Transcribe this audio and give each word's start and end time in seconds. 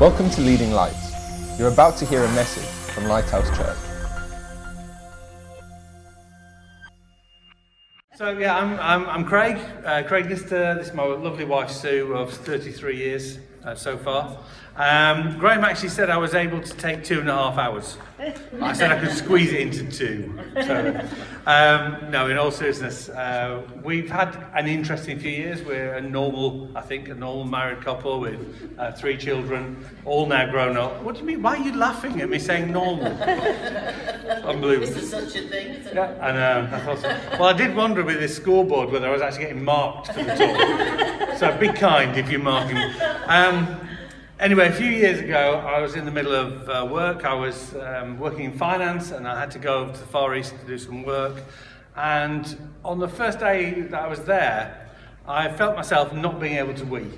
Welcome 0.00 0.28
to 0.30 0.40
Leading 0.40 0.72
Lights. 0.72 1.56
You're 1.56 1.68
about 1.68 1.96
to 1.98 2.04
hear 2.04 2.24
a 2.24 2.32
message 2.32 2.64
from 2.92 3.04
Lighthouse 3.04 3.48
Church. 3.56 3.76
So 8.16 8.30
yeah, 8.30 8.56
I'm, 8.58 8.76
I'm, 8.80 9.08
I'm 9.08 9.24
Craig, 9.24 9.56
uh, 9.84 10.02
Craig 10.02 10.26
Lister. 10.26 10.74
This 10.74 10.88
is 10.88 10.94
my 10.94 11.04
lovely 11.04 11.44
wife 11.44 11.70
Sue 11.70 12.12
of 12.12 12.32
33 12.32 12.96
years 12.96 13.38
uh, 13.64 13.76
so 13.76 13.96
far. 13.96 14.36
Um, 14.76 15.38
Graham 15.38 15.64
actually 15.64 15.90
said 15.90 16.10
I 16.10 16.16
was 16.16 16.34
able 16.34 16.60
to 16.60 16.74
take 16.74 17.04
two 17.04 17.20
and 17.20 17.28
a 17.28 17.32
half 17.32 17.58
hours. 17.58 17.96
I 18.60 18.72
said 18.72 18.90
I 18.90 18.98
could 18.98 19.12
squeeze 19.12 19.52
it 19.52 19.60
into 19.60 19.88
two. 19.90 20.36
So, 20.54 21.00
um, 21.46 22.10
no, 22.10 22.28
in 22.28 22.36
all 22.38 22.50
seriousness, 22.50 23.08
uh, 23.08 23.62
we've 23.84 24.10
had 24.10 24.36
an 24.54 24.66
interesting 24.66 25.18
few 25.18 25.30
years. 25.30 25.62
We're 25.62 25.94
a 25.94 26.00
normal, 26.00 26.76
I 26.76 26.80
think, 26.80 27.08
a 27.08 27.14
normal 27.14 27.44
married 27.44 27.82
couple 27.82 28.18
with 28.18 28.74
uh, 28.78 28.92
three 28.92 29.16
children, 29.16 29.84
all 30.04 30.26
now 30.26 30.50
grown 30.50 30.76
up. 30.76 31.02
What 31.02 31.14
do 31.14 31.20
you 31.20 31.26
mean? 31.26 31.42
Why 31.42 31.56
are 31.56 31.62
you 31.62 31.76
laughing 31.76 32.20
at 32.20 32.28
me 32.28 32.40
saying 32.40 32.72
normal? 32.72 33.06
Unbelievable. 34.44 34.88
Is 34.88 35.10
there 35.10 35.20
such 35.20 35.36
a 35.36 35.48
thing? 35.48 35.84
Yeah, 35.94 36.18
I 36.20 36.32
know. 36.32 36.68
I 36.72 36.80
thought 36.80 36.98
so. 36.98 37.38
Well, 37.38 37.44
I 37.44 37.52
did 37.52 37.76
wonder 37.76 38.02
with 38.02 38.18
this 38.18 38.34
scoreboard 38.34 38.90
whether 38.90 39.08
I 39.08 39.12
was 39.12 39.22
actually 39.22 39.44
getting 39.44 39.64
marked 39.64 40.08
for 40.08 40.22
the 40.24 40.34
talk. 40.34 41.38
so 41.38 41.56
be 41.58 41.68
kind 41.68 42.16
if 42.16 42.28
you're 42.28 42.40
marking. 42.40 42.74
me. 42.76 42.82
Um, 43.26 43.80
anyway, 44.40 44.68
a 44.68 44.72
few 44.72 44.90
years 44.90 45.20
ago, 45.20 45.62
I 45.66 45.80
was 45.80 45.94
in 45.94 46.04
the 46.04 46.10
middle 46.10 46.34
of 46.34 46.68
uh, 46.68 46.86
work. 46.90 47.24
I 47.24 47.34
was 47.34 47.74
um, 47.76 48.18
working 48.18 48.44
in 48.44 48.52
finance, 48.56 49.10
and 49.10 49.26
I 49.26 49.38
had 49.38 49.50
to 49.52 49.58
go 49.58 49.86
to 49.86 49.92
the 49.92 50.06
Far 50.06 50.34
East 50.34 50.54
to 50.58 50.66
do 50.66 50.78
some 50.78 51.04
work. 51.04 51.42
And 51.96 52.70
on 52.84 52.98
the 52.98 53.08
first 53.08 53.38
day 53.38 53.82
that 53.82 54.02
I 54.02 54.08
was 54.08 54.20
there, 54.20 54.90
I 55.26 55.50
felt 55.52 55.76
myself 55.76 56.12
not 56.12 56.40
being 56.40 56.56
able 56.56 56.74
to 56.74 56.84
wee. 56.84 57.10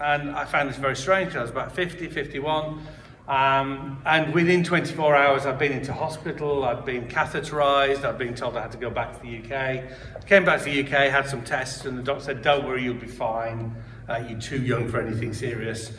And 0.00 0.30
I 0.30 0.44
found 0.44 0.68
this 0.68 0.76
very 0.76 0.96
strange. 0.96 1.34
I 1.34 1.42
was 1.42 1.50
about 1.50 1.74
50, 1.74 2.08
51. 2.08 2.80
Um, 3.28 4.00
and 4.06 4.32
within 4.32 4.62
24 4.62 5.16
hours, 5.16 5.46
I'd 5.46 5.58
been 5.58 5.72
into 5.72 5.92
hospital, 5.92 6.64
I'd 6.64 6.84
been 6.84 7.08
catheterized, 7.08 8.04
I'd 8.04 8.18
been 8.18 8.36
told 8.36 8.56
I 8.56 8.62
had 8.62 8.72
to 8.72 8.78
go 8.78 8.88
back 8.88 9.20
to 9.20 9.22
the 9.22 9.38
UK. 9.38 10.26
Came 10.26 10.44
back 10.44 10.60
to 10.60 10.64
the 10.66 10.80
UK, 10.82 11.10
had 11.10 11.28
some 11.28 11.42
tests, 11.42 11.86
and 11.86 11.98
the 11.98 12.02
doctor 12.02 12.24
said, 12.24 12.42
Don't 12.42 12.64
worry, 12.64 12.84
you'll 12.84 12.94
be 12.94 13.08
fine. 13.08 13.74
Uh, 14.08 14.22
you're 14.28 14.38
too 14.38 14.62
young 14.62 14.88
for 14.88 15.00
anything 15.00 15.34
serious. 15.34 15.90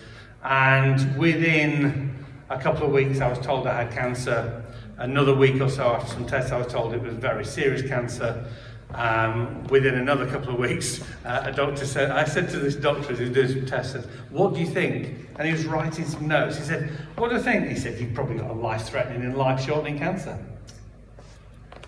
And 0.44 1.18
within 1.18 2.26
a 2.50 2.58
couple 2.58 2.86
of 2.86 2.92
weeks, 2.92 3.20
I 3.20 3.30
was 3.30 3.40
told 3.40 3.68
I 3.68 3.84
had 3.84 3.92
cancer. 3.92 4.64
Another 4.98 5.34
week 5.34 5.62
or 5.62 5.70
so 5.70 5.94
after 5.94 6.14
some 6.14 6.26
tests, 6.26 6.52
I 6.52 6.58
was 6.58 6.68
told 6.68 6.94
it 6.94 7.02
was 7.02 7.14
very 7.14 7.46
serious 7.46 7.88
cancer. 7.88 8.50
Um, 8.94 9.66
within 9.66 9.96
another 9.96 10.26
couple 10.26 10.54
of 10.54 10.60
weeks, 10.60 11.04
uh, 11.26 11.42
a 11.44 11.52
doctor 11.52 11.86
said, 11.86 12.10
I 12.10 12.24
said 12.24 12.50
to 12.52 12.60
this 12.60 12.76
doctor 12.76 13.14
who's 13.14 13.30
doing 13.30 13.50
some 13.50 13.66
tests, 13.66 13.94
said, 13.94 14.06
what 14.30 14.54
do 14.54 14.62
you 14.62 14.66
think? 14.66 15.28
And 15.38 15.46
he 15.46 15.52
was 15.52 15.66
writing 15.66 16.06
some 16.06 16.28
notes. 16.28 16.58
He 16.58 16.64
said, 16.64 16.90
what 17.18 17.30
do 17.30 17.36
you 17.36 17.42
think? 17.42 17.68
He 17.68 17.76
said, 17.76 18.00
you've 18.00 18.14
probably 18.14 18.38
got 18.38 18.50
a 18.50 18.54
life-threatening 18.54 19.24
and 19.24 19.38
life-shortening 19.38 20.00
cancer. 20.00 20.40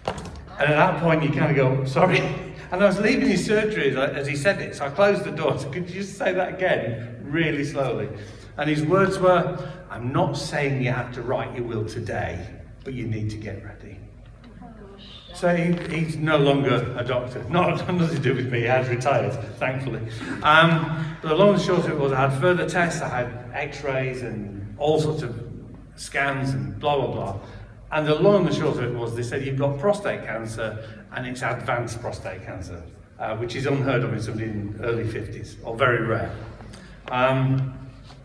And 0.05 0.73
at 0.73 0.75
that 0.75 1.02
point, 1.02 1.23
you 1.23 1.30
kind 1.30 1.52
of 1.52 1.55
go, 1.55 1.86
sorry. 1.86 2.22
And 2.72 2.83
I 2.83 2.86
was 2.86 3.00
leaving 3.00 3.27
his 3.27 3.44
surgery 3.44 3.89
as, 3.89 3.95
as 3.97 4.27
he 4.27 4.36
said 4.36 4.61
it, 4.61 4.75
so 4.75 4.86
I 4.86 4.89
closed 4.89 5.23
the 5.23 5.31
door. 5.31 5.58
So 5.59 5.72
could 5.72 5.89
you 5.89 6.02
just 6.02 6.20
say 6.20 6.33
that 6.33 6.53
again, 6.53 7.20
really 7.23 7.64
slowly? 7.64 8.08
And 8.59 8.69
his 8.69 8.83
words 8.83 9.17
were, 9.17 9.57
I'm 9.89 10.11
not 10.11 10.35
saying 10.35 10.83
you 10.83 10.91
have 10.91 11.13
to 11.13 11.21
write 11.21 11.55
your 11.55 11.63
will 11.63 11.85
today, 11.85 12.45
but 12.83 12.93
you 12.93 13.07
need 13.07 13.29
to 13.29 13.38
get 13.38 13.63
ready. 13.63 13.97
So 15.33 15.55
he, 15.55 15.71
he's 15.95 16.17
no 16.17 16.38
longer 16.38 16.93
a 16.97 17.03
doctor. 17.05 17.41
Not 17.49 17.87
nothing 17.87 18.09
to 18.09 18.19
do 18.19 18.35
with 18.35 18.52
me. 18.52 18.59
He 18.59 18.65
has 18.65 18.89
retired, 18.89 19.31
thankfully. 19.57 20.02
Um, 20.43 21.15
the 21.21 21.33
long 21.33 21.53
and 21.53 21.61
short 21.61 21.85
of 21.85 21.91
it 21.91 21.97
was, 21.97 22.11
I 22.11 22.27
had 22.27 22.41
further 22.41 22.67
tests. 22.67 23.02
I 23.02 23.07
had 23.07 23.49
X-rays 23.53 24.23
and 24.23 24.75
all 24.77 24.99
sorts 24.99 25.21
of 25.21 25.41
scans 25.95 26.49
and 26.49 26.77
blah 26.77 26.97
blah 26.97 27.13
blah. 27.13 27.39
And 27.93 28.05
the 28.05 28.15
long 28.15 28.45
and 28.45 28.53
short 28.53 28.77
of 28.77 28.83
it 28.83 28.93
was, 28.93 29.15
they 29.15 29.23
said 29.23 29.45
you've 29.45 29.57
got 29.57 29.80
prostate 29.80 30.25
cancer 30.25 30.86
and 31.14 31.25
it's 31.25 31.43
advanced 31.43 32.02
prostate 32.02 32.43
cancer, 32.43 32.83
uh, 33.19 33.37
which 33.37 33.55
is 33.55 33.67
unheard 33.67 34.03
of 34.03 34.11
in 34.11 34.21
somebody 34.21 34.49
in 34.49 34.77
early 34.81 35.05
50s 35.05 35.55
or 35.64 35.77
very 35.77 36.05
rare. 36.05 36.36
Um, 37.09 37.79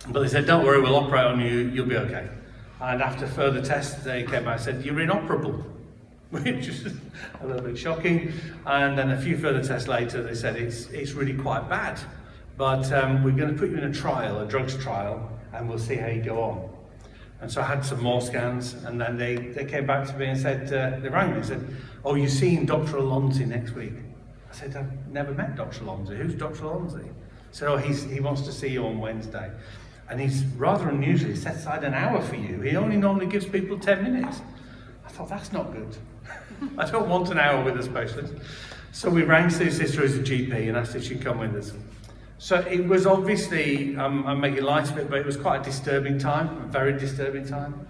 but 0.08 0.20
they 0.20 0.28
said, 0.28 0.46
don't 0.46 0.64
worry, 0.64 0.80
we'll 0.80 0.96
operate 0.96 1.24
on 1.24 1.40
you. 1.40 1.68
You'll 1.68 1.86
be 1.86 1.96
okay. 1.96 2.28
And 2.80 3.00
after 3.02 3.26
further 3.26 3.62
tests, 3.62 4.02
they 4.04 4.22
came 4.24 4.44
back 4.44 4.56
and 4.56 4.60
said, 4.60 4.84
you're 4.84 5.00
inoperable 5.00 5.64
which 6.42 6.66
is 6.66 6.86
a 7.40 7.46
little 7.46 7.62
bit 7.62 7.78
shocking. 7.78 8.32
And 8.66 8.98
then 8.98 9.12
a 9.12 9.20
few 9.20 9.38
further 9.38 9.62
tests 9.62 9.86
later, 9.86 10.20
they 10.20 10.34
said 10.34 10.56
it's, 10.56 10.86
it's 10.86 11.12
really 11.12 11.34
quite 11.34 11.68
bad. 11.68 12.00
But 12.56 12.90
um, 12.92 13.22
we're 13.22 13.32
going 13.32 13.52
to 13.52 13.58
put 13.58 13.70
you 13.70 13.78
in 13.78 13.84
a 13.84 13.92
trial, 13.94 14.40
a 14.40 14.46
drugs 14.46 14.76
trial, 14.76 15.30
and 15.52 15.68
we'll 15.68 15.78
see 15.78 15.94
how 15.94 16.08
you 16.08 16.22
go 16.22 16.42
on. 16.42 16.68
And 17.40 17.52
so 17.52 17.60
I 17.60 17.66
had 17.66 17.84
some 17.84 18.02
more 18.02 18.20
scans, 18.20 18.74
and 18.84 19.00
then 19.00 19.16
they, 19.16 19.36
they 19.36 19.64
came 19.64 19.86
back 19.86 20.08
to 20.08 20.14
me 20.14 20.26
and 20.26 20.38
said, 20.38 20.72
uh, 20.72 20.98
they 20.98 21.08
rang 21.08 21.30
me 21.30 21.36
and 21.36 21.46
said, 21.46 21.76
oh, 22.04 22.16
you're 22.16 22.28
seeing 22.28 22.66
Dr. 22.66 22.94
Alonzi 22.96 23.46
next 23.46 23.72
week. 23.72 23.94
I 24.50 24.54
said, 24.54 24.74
I've 24.74 25.08
never 25.08 25.32
met 25.34 25.54
Dr. 25.54 25.84
Alonzi. 25.84 26.16
Who's 26.16 26.34
Dr. 26.34 26.62
Alonzi? 26.62 27.08
Said, 27.52 27.68
oh, 27.68 27.76
he's, 27.76 28.02
he 28.04 28.18
wants 28.18 28.42
to 28.42 28.52
see 28.52 28.68
you 28.68 28.84
on 28.86 28.98
Wednesday. 28.98 29.52
And 30.08 30.20
he's 30.20 30.44
rather 30.56 30.88
unusually 30.88 31.36
set 31.36 31.56
aside 31.56 31.84
an 31.84 31.94
hour 31.94 32.20
for 32.20 32.36
you. 32.36 32.60
He 32.60 32.76
only 32.76 32.96
normally 32.96 33.26
gives 33.26 33.46
people 33.46 33.78
10 33.78 34.02
minutes. 34.02 34.40
I 35.06 35.08
thought, 35.08 35.28
that's 35.28 35.52
not 35.52 35.72
good. 35.72 35.96
I 36.78 36.90
don't 36.90 37.08
want 37.08 37.30
an 37.30 37.38
hour 37.38 37.64
with 37.64 37.78
a 37.78 37.82
specialist. 37.82 38.34
So 38.92 39.10
we 39.10 39.22
rang 39.22 39.50
Sue's 39.50 39.76
sister 39.76 40.04
as 40.04 40.16
a 40.16 40.22
GP 40.22 40.68
and 40.68 40.76
asked 40.76 40.94
if 40.94 41.04
she'd 41.04 41.22
come 41.22 41.38
with 41.38 41.54
us. 41.56 41.72
So 42.38 42.60
it 42.60 42.86
was 42.86 43.06
obviously, 43.06 43.96
um, 43.96 44.26
I'm 44.26 44.40
making 44.40 44.62
light 44.64 44.90
of 44.90 44.98
it, 44.98 45.08
but 45.08 45.18
it 45.18 45.26
was 45.26 45.36
quite 45.36 45.62
a 45.62 45.64
disturbing 45.64 46.18
time, 46.18 46.62
a 46.62 46.66
very 46.66 46.92
disturbing 46.92 47.46
time. 47.46 47.86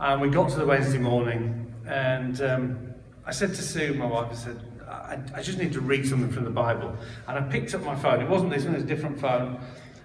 And 0.00 0.20
we 0.20 0.28
got 0.28 0.50
to 0.50 0.56
the 0.56 0.66
Wednesday 0.66 0.98
morning 0.98 1.72
and 1.86 2.40
um, 2.42 2.94
I 3.24 3.30
said 3.30 3.54
to 3.54 3.62
Sue, 3.62 3.94
my 3.94 4.06
wife, 4.06 4.28
I 4.30 4.34
said, 4.34 4.60
I, 4.88 5.18
I 5.34 5.42
just 5.42 5.58
need 5.58 5.72
to 5.72 5.80
read 5.80 6.06
something 6.06 6.30
from 6.30 6.44
the 6.44 6.50
Bible. 6.50 6.96
And 7.26 7.38
I 7.38 7.42
picked 7.42 7.74
up 7.74 7.82
my 7.82 7.96
phone. 7.96 8.20
It 8.20 8.28
wasn't 8.28 8.50
this 8.52 8.64
one, 8.64 8.74
it 8.74 8.76
was 8.76 8.84
a 8.84 8.86
different 8.86 9.20
phone. 9.20 9.58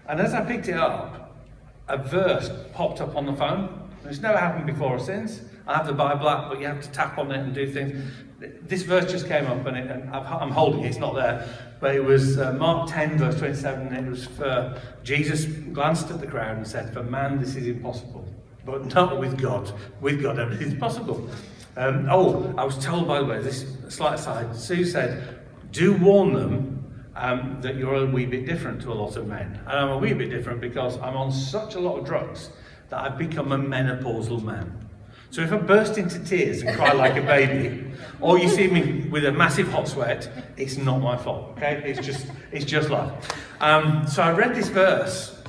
And 0.08 0.20
as 0.20 0.34
I 0.34 0.42
picked 0.42 0.68
it 0.68 0.78
up, 0.78 1.31
a 1.92 1.98
verse 1.98 2.50
popped 2.74 3.02
up 3.02 3.16
on 3.16 3.26
the 3.26 3.34
phone. 3.34 3.90
It's 4.06 4.20
never 4.20 4.38
happened 4.38 4.66
before 4.66 4.96
or 4.96 5.00
since. 5.00 5.42
I 5.68 5.78
have 5.78 5.86
the 5.86 5.94
Bible 5.94 6.28
app, 6.28 6.50
but 6.50 6.60
you 6.60 6.66
have 6.66 6.82
to 6.82 6.90
tap 6.92 7.18
on 7.18 7.32
it 7.32 7.40
and 7.40 7.54
do 7.54 7.72
things. 7.72 8.02
This 8.64 8.82
verse 8.82 9.12
just 9.12 9.28
came 9.28 9.46
up, 9.46 9.66
and, 9.68 9.78
it, 9.78 9.92
and 9.92 10.10
I'm 10.10 10.50
holding 10.50 10.84
it, 10.84 10.88
it's 10.88 10.98
not 10.98 11.14
there. 11.14 11.48
But 11.80 11.96
it 11.96 12.04
was 12.04 12.40
uh, 12.40 12.54
Mark 12.54 12.90
10, 12.90 13.18
verse 13.18 13.38
27. 13.38 13.94
It 13.94 14.10
was 14.10 14.26
for 14.26 14.82
Jesus 15.04 15.46
glanced 15.46 16.10
at 16.10 16.20
the 16.20 16.28
crowd 16.28 16.58
and 16.58 16.68
said, 16.68 16.94
For 16.94 17.04
man, 17.04 17.40
this 17.40 17.56
is 17.56 17.68
impossible, 17.68 18.28
but 18.66 18.94
not 18.94 19.20
with 19.20 19.40
God. 19.40 19.72
With 20.00 20.24
God, 20.24 20.40
everything's 20.40 20.80
possible. 20.80 21.30
Um, 21.78 22.08
oh, 22.10 22.54
I 22.58 22.64
was 22.64 22.84
told, 22.84 23.08
by 23.08 23.20
the 23.20 23.26
way, 23.26 23.42
this 23.42 23.66
slight 23.90 24.16
aside, 24.16 24.56
Sue 24.56 24.86
said, 24.86 25.42
Do 25.72 25.94
warn 25.94 26.34
them 26.34 26.81
um, 27.22 27.62
that 27.62 27.76
you're 27.76 27.96
a 27.96 28.06
wee 28.06 28.26
bit 28.26 28.48
different 28.48 28.82
to 28.82 28.92
a 28.92 28.96
lot 28.96 29.16
of 29.16 29.28
men. 29.28 29.62
And 29.68 29.70
I'm 29.70 29.90
a 29.90 29.98
wee 29.98 30.14
bit 30.14 30.32
different 30.32 30.60
because 30.60 30.98
I'm 30.98 31.16
on 31.16 31.32
such 31.32 31.76
a 31.76 31.80
lot 31.80 32.00
of 32.00 32.06
drugs 32.06 32.50
that 32.90 33.00
I've 33.00 33.18
become 33.18 33.52
a 33.52 33.58
menopausal 33.58 34.44
man. 34.44 34.90
So 35.30 35.42
if 35.42 35.54
I 35.54 35.58
burst 35.58 35.98
into 35.98 36.20
tears 36.20 36.62
and 36.64 36.76
cry 36.76 36.92
like 36.92 37.16
a 37.16 37.22
baby, 37.22 37.94
or 38.20 38.38
you 38.38 38.50
see 38.50 38.68
me 38.68 39.08
with 39.10 39.24
a 39.26 39.32
massive 39.32 39.70
hot 39.70 39.88
sweat, 39.88 40.30
it's 40.58 40.78
not 40.78 40.98
my 40.98 41.16
fault, 41.16 41.52
okay? 41.52 41.82
It's 41.86 42.06
just, 42.06 42.28
it's 42.52 42.66
just 42.66 42.90
life. 42.90 43.14
Um, 43.62 44.06
so 44.08 44.24
I 44.24 44.32
read 44.32 44.56
this 44.56 44.68
verse, 44.68 45.40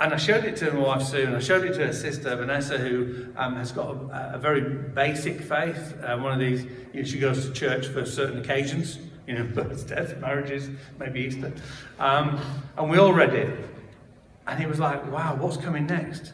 and 0.00 0.14
I 0.14 0.16
showed 0.16 0.44
it 0.44 0.56
to 0.56 0.72
my 0.72 0.80
wife 0.80 1.02
Sue, 1.02 1.26
and 1.26 1.36
I 1.36 1.40
showed 1.40 1.64
it 1.64 1.74
to 1.74 1.86
her 1.86 1.92
sister 1.92 2.34
Vanessa, 2.34 2.78
who 2.78 3.26
um, 3.36 3.54
has 3.56 3.70
got 3.70 3.94
a, 3.94 4.32
a, 4.34 4.38
very 4.38 4.62
basic 4.62 5.40
faith. 5.40 5.94
Uh, 6.02 6.16
one 6.16 6.32
of 6.32 6.40
these, 6.40 6.64
you 6.92 7.02
know, 7.02 7.04
she 7.04 7.18
goes 7.18 7.46
to 7.46 7.52
church 7.52 7.86
for 7.88 8.04
certain 8.06 8.40
occasions, 8.40 8.98
you 9.26 9.34
know, 9.34 9.44
births, 9.54 9.82
deaths, 9.82 10.14
marriages, 10.20 10.68
maybe 10.98 11.20
Easter. 11.20 11.52
Um, 11.98 12.40
and 12.76 12.90
we 12.90 12.98
all 12.98 13.12
read 13.12 13.34
it, 13.34 13.68
and 14.46 14.62
it 14.62 14.68
was 14.68 14.78
like, 14.78 15.10
wow, 15.10 15.36
what's 15.36 15.56
coming 15.56 15.86
next? 15.86 16.32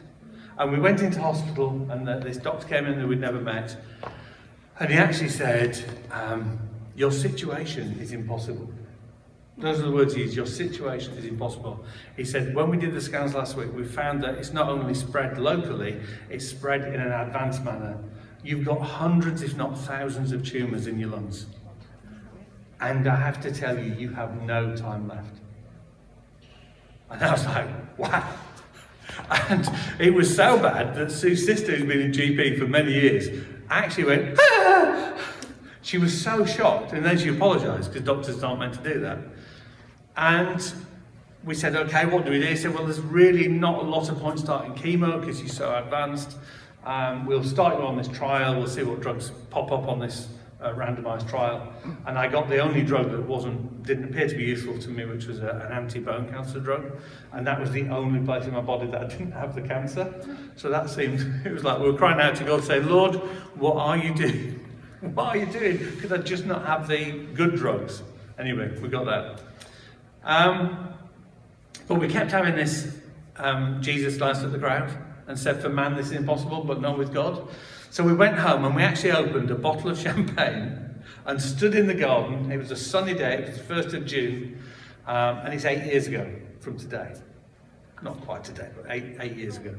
And 0.57 0.71
we 0.71 0.79
went 0.79 1.01
into 1.01 1.21
hospital, 1.21 1.87
and 1.91 2.07
this 2.23 2.37
doctor 2.37 2.67
came 2.67 2.85
in 2.85 2.99
that 2.99 3.07
we'd 3.07 3.19
never 3.19 3.39
met, 3.39 3.77
and 4.79 4.91
he 4.91 4.97
actually 4.97 5.29
said, 5.29 5.83
um, 6.11 6.59
Your 6.95 7.11
situation 7.11 7.97
is 7.99 8.11
impossible. 8.11 8.69
Those 9.57 9.79
are 9.79 9.83
the 9.83 9.91
words 9.91 10.13
he 10.13 10.21
used, 10.21 10.35
Your 10.35 10.45
situation 10.45 11.13
is 11.13 11.25
impossible. 11.25 11.83
He 12.15 12.23
said, 12.23 12.53
When 12.53 12.69
we 12.69 12.77
did 12.77 12.93
the 12.93 13.01
scans 13.01 13.33
last 13.33 13.55
week, 13.55 13.73
we 13.73 13.83
found 13.83 14.23
that 14.23 14.35
it's 14.35 14.53
not 14.53 14.69
only 14.69 14.93
spread 14.93 15.39
locally, 15.39 15.99
it's 16.29 16.47
spread 16.47 16.93
in 16.93 16.99
an 16.99 17.11
advanced 17.11 17.63
manner. 17.63 17.97
You've 18.43 18.65
got 18.65 18.81
hundreds, 18.81 19.41
if 19.41 19.55
not 19.55 19.77
thousands, 19.79 20.31
of 20.31 20.45
tumours 20.45 20.85
in 20.85 20.99
your 20.99 21.09
lungs. 21.09 21.47
And 22.79 23.07
I 23.07 23.15
have 23.15 23.41
to 23.41 23.51
tell 23.51 23.77
you, 23.77 23.93
you 23.93 24.09
have 24.09 24.41
no 24.43 24.75
time 24.75 25.07
left. 25.07 25.35
And 27.09 27.23
I 27.23 27.31
was 27.31 27.45
like, 27.45 27.67
wow. 27.97 28.35
And 29.49 29.67
it 29.99 30.13
was 30.13 30.35
so 30.35 30.59
bad 30.59 30.95
that 30.95 31.11
Sue's 31.11 31.45
sister, 31.45 31.75
who's 31.75 31.87
been 31.87 32.01
a 32.01 32.13
GP 32.13 32.59
for 32.59 32.67
many 32.67 32.93
years, 32.93 33.29
actually 33.69 34.05
went, 34.05 34.37
ah! 34.39 35.17
She 35.81 35.97
was 35.97 36.19
so 36.19 36.45
shocked, 36.45 36.91
and 36.91 37.05
then 37.05 37.17
she 37.17 37.29
apologised 37.29 37.91
because 37.91 38.05
doctors 38.05 38.43
aren't 38.43 38.59
meant 38.59 38.73
to 38.73 38.93
do 38.93 38.99
that. 38.99 39.19
And 40.17 40.73
we 41.43 41.55
said, 41.55 41.75
okay, 41.75 42.05
what 42.05 42.25
do 42.25 42.31
we 42.31 42.39
do? 42.39 42.45
He 42.45 42.57
said, 42.57 42.73
well, 42.73 42.83
there's 42.83 42.99
really 42.99 43.47
not 43.47 43.83
a 43.83 43.87
lot 43.87 44.09
of 44.09 44.19
point 44.19 44.39
starting 44.39 44.73
chemo 44.73 45.19
because 45.19 45.39
you're 45.39 45.49
so 45.49 45.73
advanced. 45.75 46.37
Um, 46.85 47.25
we'll 47.25 47.43
start 47.43 47.79
you 47.79 47.85
on 47.85 47.97
this 47.97 48.09
trial. 48.09 48.57
We'll 48.57 48.67
see 48.67 48.83
what 48.83 48.99
drugs 48.99 49.31
pop 49.49 49.71
up 49.71 49.87
on 49.87 49.99
this 49.99 50.27
uh, 50.61 50.73
randomized 50.73 51.29
trial. 51.29 51.71
And 52.05 52.17
I 52.17 52.27
got 52.27 52.49
the 52.49 52.59
only 52.59 52.83
drug 52.83 53.11
that 53.11 53.21
wasn't 53.21 53.83
didn't 53.83 54.05
appear 54.05 54.27
to 54.27 54.35
be 54.35 54.43
useful 54.43 54.77
to 54.79 54.89
me, 54.89 55.05
which 55.05 55.27
was 55.27 55.39
a, 55.39 55.49
an 55.49 55.71
anti-bone 55.71 56.29
cancer 56.29 56.59
drug. 56.59 56.99
And 57.31 57.45
that 57.47 57.59
was 57.59 57.71
the 57.71 57.87
only 57.89 58.25
place 58.25 58.45
in 58.45 58.53
my 58.53 58.61
body 58.61 58.87
that 58.87 59.01
I 59.01 59.07
didn't 59.07 59.31
have 59.31 59.55
the 59.55 59.61
cancer. 59.61 60.13
So 60.55 60.69
that 60.69 60.89
seemed, 60.89 61.19
it 61.45 61.53
was 61.53 61.63
like 61.63 61.79
we 61.79 61.89
were 61.91 61.97
crying 61.97 62.19
out 62.19 62.35
to 62.37 62.43
God 62.43 62.63
saying, 62.63 62.87
Lord, 62.87 63.15
what 63.55 63.77
are 63.77 63.97
you 63.97 64.13
doing? 64.13 64.63
What 64.99 65.27
are 65.27 65.37
you 65.37 65.45
doing? 65.45 65.77
Because 65.77 66.11
I 66.11 66.17
just 66.17 66.47
not 66.47 66.65
have 66.65 66.87
the 66.87 67.27
good 67.35 67.55
drugs? 67.55 68.01
Anyway, 68.39 68.75
we 68.81 68.87
got 68.87 69.05
that. 69.05 69.39
Um, 70.23 70.91
but 71.87 71.99
we 71.99 72.07
kept 72.07 72.31
having 72.31 72.55
this 72.55 72.97
um, 73.35 73.79
Jesus 73.79 74.17
glanced 74.17 74.41
at 74.41 74.51
the 74.51 74.57
crowd 74.57 74.91
and 75.27 75.37
said, 75.37 75.61
For 75.61 75.69
man, 75.69 75.95
this 75.95 76.07
is 76.07 76.13
impossible, 76.13 76.63
but 76.63 76.81
not 76.81 76.97
with 76.97 77.13
God. 77.13 77.47
So 77.89 78.03
we 78.03 78.13
went 78.13 78.37
home 78.37 78.65
and 78.65 78.75
we 78.75 78.81
actually 78.81 79.11
opened 79.11 79.51
a 79.51 79.55
bottle 79.55 79.89
of 79.89 79.97
champagne 80.07 80.95
and 81.25 81.41
stood 81.41 81.75
in 81.75 81.87
the 81.87 81.93
garden. 81.93 82.51
It 82.51 82.57
was 82.57 82.71
a 82.71 82.75
sunny 82.75 83.13
day, 83.13 83.35
it 83.35 83.47
was 83.47 83.57
the 83.57 83.73
1st 83.73 83.93
of 83.93 84.05
June, 84.05 84.61
um, 85.05 85.37
and 85.39 85.53
it's 85.53 85.65
eight 85.65 85.85
years 85.85 86.07
ago 86.07 86.29
from 86.59 86.77
today. 86.77 87.13
Not 88.01 88.19
quite 88.21 88.43
today, 88.43 88.69
but 88.75 88.85
eight, 88.89 89.17
eight 89.19 89.35
years 89.35 89.57
ago. 89.57 89.75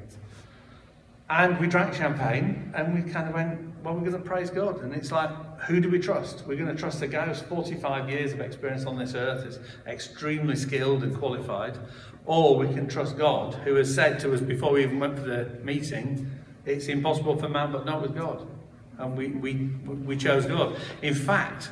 And 1.31 1.59
we 1.61 1.67
drank 1.67 1.95
champagne 1.95 2.73
and 2.75 2.95
we 2.95 3.11
kind 3.11 3.29
of 3.29 3.35
went, 3.35 3.61
well, 3.85 3.95
we're 3.95 4.11
going 4.11 4.13
to 4.13 4.19
praise 4.19 4.51
God. 4.51 4.81
And 4.81 4.95
it's 4.95 5.13
like, 5.13 5.31
who 5.67 5.81
do 5.81 5.91
we 5.91 5.99
trust? 5.99 6.45
We're 6.47 6.57
going 6.57 6.75
to 6.75 6.81
trust 6.81 7.03
a 7.03 7.07
guy 7.07 7.27
who's 7.27 7.41
45 7.41 8.09
years 8.09 8.33
of 8.33 8.41
experience 8.41 8.87
on 8.87 8.99
this 8.99 9.15
earth, 9.15 9.45
is 9.45 9.59
extremely 9.87 10.57
skilled 10.57 11.03
and 11.03 11.17
qualified. 11.17 11.79
Or 12.27 12.57
we 12.57 12.69
can 12.69 12.89
trust 12.89 13.19
God, 13.19 13.55
who 13.55 13.75
has 13.75 13.93
said 13.93 14.21
to 14.21 14.35
us 14.35 14.41
before 14.41 14.73
we 14.73 14.83
even 14.83 15.01
went 15.01 15.17
for 15.17 15.25
the 15.25 15.51
meeting, 15.63 16.31
it's 16.65 16.87
impossible 16.87 17.37
for 17.37 17.49
man, 17.49 17.73
but 17.73 17.87
not 17.87 18.03
with 18.03 18.15
God. 18.15 18.47
And 18.99 19.17
we, 19.17 19.29
we, 19.29 19.55
we 19.55 20.17
chose 20.17 20.45
God. 20.47 20.77
In 21.03 21.15
fact, 21.15 21.71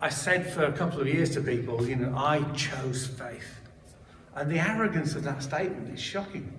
I 0.00 0.08
said 0.08 0.52
for 0.52 0.64
a 0.64 0.72
couple 0.72 1.00
of 1.00 1.08
years 1.08 1.30
to 1.30 1.40
people, 1.40 1.86
you 1.88 1.96
know, 1.96 2.16
I 2.16 2.42
chose 2.52 3.06
faith. 3.06 3.60
And 4.34 4.50
the 4.50 4.60
arrogance 4.60 5.14
of 5.16 5.24
that 5.24 5.42
statement 5.42 5.92
is 5.92 6.00
shocking. 6.00 6.52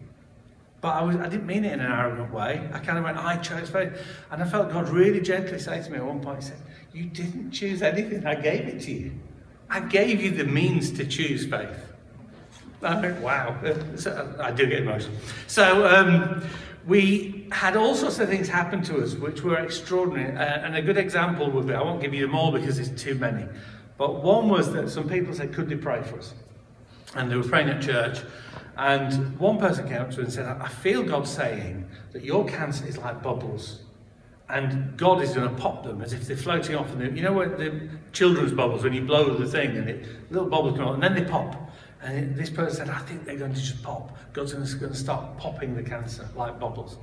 But 0.81 0.96
I, 0.96 1.04
was, 1.04 1.18
I 1.18 1.28
didn't 1.28 1.46
mean 1.46 1.66
it 1.66 1.74
in 1.74 1.81
an 1.81 1.92
arrogant 1.92 2.34
way. 2.34 2.70
I 2.74 2.80
kind 2.80 2.98
of 2.98 3.04
went, 3.04 3.18
I 3.18 3.38
chose 3.38 3.70
faith. 3.70 3.92
And 4.31 4.42
I 4.42 4.48
felt 4.48 4.72
God 4.72 4.88
really 4.90 5.20
gently 5.20 5.60
say 5.60 5.84
to 5.84 5.90
me 5.90 5.98
at 5.98 6.06
one 6.06 6.22
point, 6.22 6.44
He 6.44 6.50
said, 6.50 6.58
You 6.94 7.06
didn't 7.06 7.52
choose 7.52 7.81
anything, 7.81 8.26
I 8.26 8.36
gave 8.36 8.68
it 8.68 8.81
to 8.84 8.92
you. 8.92 9.12
I 9.70 9.81
gave 9.81 10.22
you 10.22 10.31
the 10.31 10.46
means 10.46 10.92
to 10.92 11.06
choose 11.06 11.46
faith. 11.46 11.78
I 12.81 13.00
went, 13.00 13.20
wow. 13.22 13.56
So, 13.98 14.36
I 14.40 14.52
do 14.52 14.66
get 14.66 14.80
emotional. 14.80 15.16
So 15.48 15.86
um, 15.86 16.44
we 16.88 17.48
had 17.52 17.76
all 17.76 17.94
sorts 17.94 18.20
of 18.20 18.30
things 18.30 18.48
happen 18.48 18.81
to 18.84 19.04
us 19.04 19.16
which 19.16 19.42
were 19.44 19.58
extraordinary. 19.58 20.36
Uh, 20.36 20.66
and 20.66 20.76
a 20.76 20.81
good 20.81 20.98
example 20.98 21.52
would 21.52 21.68
be, 21.68 21.74
I 21.74 21.81
won't 21.81 22.02
give 22.02 22.14
you 22.14 22.26
them 22.26 22.36
all 22.36 22.52
because 22.52 22.80
it's 22.80 23.02
too 23.02 23.16
many. 23.16 23.46
But 23.98 24.24
one 24.24 24.48
was 24.48 24.72
that 24.74 24.90
some 24.90 25.10
people 25.10 25.34
said, 25.34 25.54
Could 25.54 25.70
they 25.70 25.76
pray 25.76 26.02
for 26.04 26.20
us? 26.20 26.34
And 27.16 27.30
they 27.30 27.36
were 27.36 27.44
praying 27.44 27.70
at 27.70 27.81
church. 27.81 28.20
And 28.80 29.38
one 29.38 29.58
person 29.58 29.90
came 29.90 30.02
up 30.02 30.10
to 30.12 30.20
me 30.20 30.24
and 30.24 30.34
said, 30.34 30.46
I 30.46 30.70
feel 30.70 31.04
God 31.04 31.28
saying 31.28 31.86
that 32.14 32.24
your 32.24 32.48
cancer 32.48 32.88
is 32.88 32.98
like 32.98 33.22
bubbles. 33.22 33.81
And 34.48 34.96
God 34.98 35.22
is 35.22 35.34
going 35.34 35.54
to 35.54 35.62
pop 35.62 35.84
them 35.84 36.02
as 36.02 36.14
if 36.14 36.26
they're 36.26 36.38
floating 36.38 36.78
off. 36.78 36.90
And 36.94 37.18
you 37.18 37.22
know 37.22 37.34
what 37.34 37.58
the 37.58 37.90
children's 38.14 38.54
bubbles, 38.54 38.81
when 38.81 38.94
you 38.94 39.02
blow 39.02 39.36
the 39.36 39.46
thing 39.46 39.76
and 39.76 39.90
it, 39.90 40.31
little 40.31 40.48
bubbles 40.48 40.78
come 40.78 40.88
out 40.88 40.94
and 40.94 41.04
then 41.04 41.14
they 41.14 41.26
pop. 41.26 41.70
And 42.02 42.38
this 42.38 42.50
person 42.50 42.78
said, 42.78 42.90
I 42.90 43.00
think 43.00 43.26
they're 43.26 43.36
going 43.36 43.54
to 43.54 43.60
just 43.60 43.84
pop. 43.84 44.18
God's 44.31 44.54
going 44.54 44.94
to 44.94 44.98
start 44.98 45.38
popping 45.38 45.76
the 45.76 45.84
cancer 45.84 46.30
like 46.38 46.58
bubbles. 46.58 46.96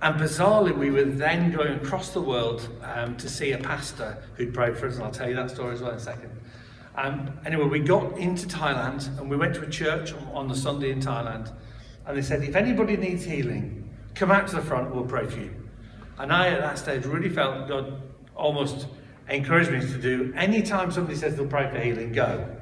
And 0.00 0.18
bizarrely, 0.18 0.74
we 0.74 0.90
were 0.90 1.04
then 1.04 1.52
going 1.52 1.74
across 1.74 2.14
the 2.14 2.22
world 2.22 2.66
um, 2.82 3.14
to 3.18 3.28
see 3.28 3.52
a 3.52 3.58
pastor 3.58 4.16
who'd 4.36 4.54
prayed 4.54 4.78
for 4.78 4.86
us, 4.88 4.94
and 4.94 5.04
I'll 5.04 5.10
tell 5.10 5.28
you 5.28 5.34
that 5.34 5.50
story 5.50 5.74
as 5.74 5.82
well 5.82 5.90
in 5.90 5.98
a 5.98 6.00
second. 6.00 6.30
Um, 6.96 7.38
anyway, 7.46 7.66
we 7.66 7.80
got 7.80 8.18
into 8.18 8.46
Thailand 8.46 9.06
and 9.18 9.30
we 9.30 9.36
went 9.36 9.54
to 9.54 9.62
a 9.62 9.70
church 9.70 10.12
on, 10.12 10.28
on 10.32 10.48
the 10.48 10.56
Sunday 10.56 10.90
in 10.90 11.00
Thailand. 11.00 11.52
And 12.06 12.16
they 12.16 12.22
said, 12.22 12.42
if 12.42 12.56
anybody 12.56 12.96
needs 12.96 13.24
healing, 13.24 13.88
come 14.14 14.30
out 14.30 14.48
to 14.48 14.56
the 14.56 14.62
front, 14.62 14.94
we'll 14.94 15.04
pray 15.04 15.26
for 15.26 15.38
you. 15.38 15.54
And 16.18 16.32
I, 16.32 16.48
at 16.48 16.60
that 16.60 16.78
stage, 16.78 17.04
really 17.06 17.28
felt 17.28 17.68
God 17.68 18.02
almost 18.34 18.86
encouraged 19.28 19.70
me 19.70 19.80
to 19.80 19.98
do 19.98 20.32
anytime 20.36 20.90
somebody 20.90 21.16
says 21.16 21.36
they'll 21.36 21.46
pray 21.46 21.70
for 21.70 21.78
healing, 21.78 22.12
go. 22.12 22.56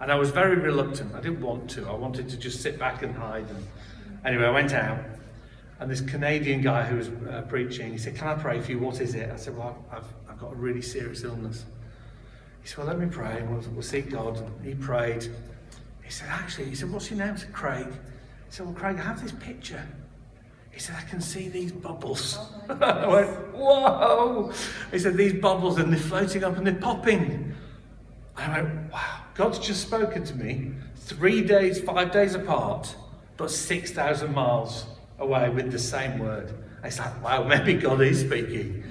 And 0.00 0.10
I 0.10 0.16
was 0.16 0.30
very 0.30 0.56
reluctant. 0.56 1.14
I 1.14 1.20
didn't 1.20 1.40
want 1.40 1.70
to. 1.70 1.88
I 1.88 1.94
wanted 1.94 2.28
to 2.28 2.36
just 2.36 2.60
sit 2.60 2.78
back 2.78 3.02
and 3.02 3.14
hide. 3.14 3.48
And 3.48 3.66
anyway, 4.24 4.46
I 4.46 4.50
went 4.50 4.72
out. 4.72 4.98
And 5.78 5.90
this 5.90 6.00
Canadian 6.00 6.60
guy 6.60 6.84
who 6.84 6.96
was 6.96 7.08
uh, 7.08 7.42
preaching, 7.48 7.90
he 7.90 7.98
said, 7.98 8.14
Can 8.14 8.28
I 8.28 8.34
pray 8.34 8.60
for 8.60 8.72
you? 8.72 8.78
What 8.78 9.00
is 9.00 9.14
it? 9.14 9.30
I 9.30 9.36
said, 9.36 9.56
Well, 9.56 9.84
I've, 9.90 10.04
I've 10.28 10.38
got 10.38 10.52
a 10.52 10.56
really 10.56 10.82
serious 10.82 11.24
illness. 11.24 11.64
He 12.62 12.68
said, 12.68 12.78
well, 12.78 12.86
let 12.86 12.98
me 12.98 13.06
pray. 13.06 13.42
We'll, 13.42 13.60
we'll 13.72 13.82
seek 13.82 14.10
God. 14.10 14.38
And 14.38 14.64
he 14.64 14.74
prayed. 14.74 15.24
He 16.02 16.10
said, 16.10 16.28
actually, 16.30 16.66
he 16.66 16.74
said, 16.74 16.90
what's 16.90 17.10
your 17.10 17.18
name? 17.18 17.34
I 17.34 17.36
said, 17.36 17.52
Craig. 17.52 17.86
He 17.86 18.50
said, 18.50 18.66
well, 18.66 18.74
Craig, 18.74 18.96
I 18.98 19.02
have 19.02 19.22
this 19.22 19.32
picture. 19.32 19.84
He 20.70 20.80
said, 20.80 20.96
I 20.98 21.02
can 21.02 21.20
see 21.20 21.48
these 21.48 21.70
bubbles. 21.70 22.38
I 22.68 23.06
went, 23.06 23.54
whoa. 23.54 24.52
He 24.90 24.98
said, 24.98 25.16
these 25.16 25.34
bubbles 25.34 25.78
and 25.78 25.92
they're 25.92 26.00
floating 26.00 26.44
up 26.44 26.56
and 26.56 26.66
they're 26.66 26.74
popping. 26.74 27.54
I 28.36 28.62
went, 28.62 28.92
wow. 28.92 29.18
God's 29.34 29.58
just 29.58 29.82
spoken 29.82 30.24
to 30.24 30.34
me 30.34 30.72
three 30.96 31.42
days, 31.42 31.80
five 31.80 32.12
days 32.12 32.34
apart, 32.34 32.94
but 33.36 33.50
6,000 33.50 34.34
miles 34.34 34.86
away 35.18 35.48
with 35.50 35.72
the 35.72 35.78
same 35.78 36.18
word. 36.18 36.52
It's 36.84 36.98
like, 36.98 37.22
wow, 37.22 37.44
maybe 37.44 37.74
God 37.74 38.00
is 38.00 38.20
speaking. 38.20 38.84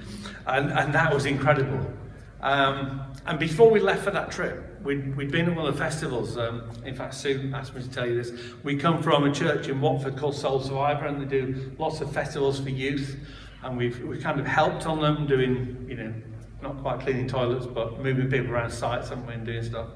And, 0.46 0.70
and 0.70 0.94
that 0.94 1.12
was 1.12 1.26
incredible. 1.26 1.92
Um, 2.40 3.11
and 3.26 3.38
before 3.38 3.70
we 3.70 3.78
left 3.78 4.02
for 4.02 4.10
that 4.10 4.32
trip, 4.32 4.80
we'd, 4.82 5.16
we'd 5.16 5.30
been 5.30 5.48
at 5.48 5.56
one 5.56 5.66
of 5.66 5.74
the 5.74 5.78
festivals. 5.78 6.36
Um, 6.36 6.68
in 6.84 6.94
fact, 6.94 7.14
Sue 7.14 7.52
asked 7.54 7.74
me 7.74 7.82
to 7.82 7.88
tell 7.88 8.06
you 8.06 8.20
this. 8.20 8.32
We 8.64 8.76
come 8.76 9.00
from 9.00 9.24
a 9.24 9.32
church 9.32 9.68
in 9.68 9.80
Watford 9.80 10.16
called 10.16 10.34
Soul 10.34 10.60
Survivor, 10.60 11.06
and 11.06 11.20
they 11.20 11.26
do 11.26 11.72
lots 11.78 12.00
of 12.00 12.12
festivals 12.12 12.58
for 12.58 12.70
youth. 12.70 13.16
And 13.62 13.76
we've, 13.76 14.02
we've 14.02 14.20
kind 14.20 14.40
of 14.40 14.46
helped 14.46 14.86
on 14.86 15.00
them, 15.00 15.26
doing, 15.28 15.86
you 15.88 15.94
know, 15.94 16.12
not 16.62 16.80
quite 16.82 16.98
cleaning 17.00 17.28
toilets, 17.28 17.66
but 17.66 18.00
moving 18.00 18.28
people 18.28 18.52
around 18.52 18.70
sites, 18.72 19.10
and 19.10 19.46
doing 19.46 19.62
stuff. 19.62 19.88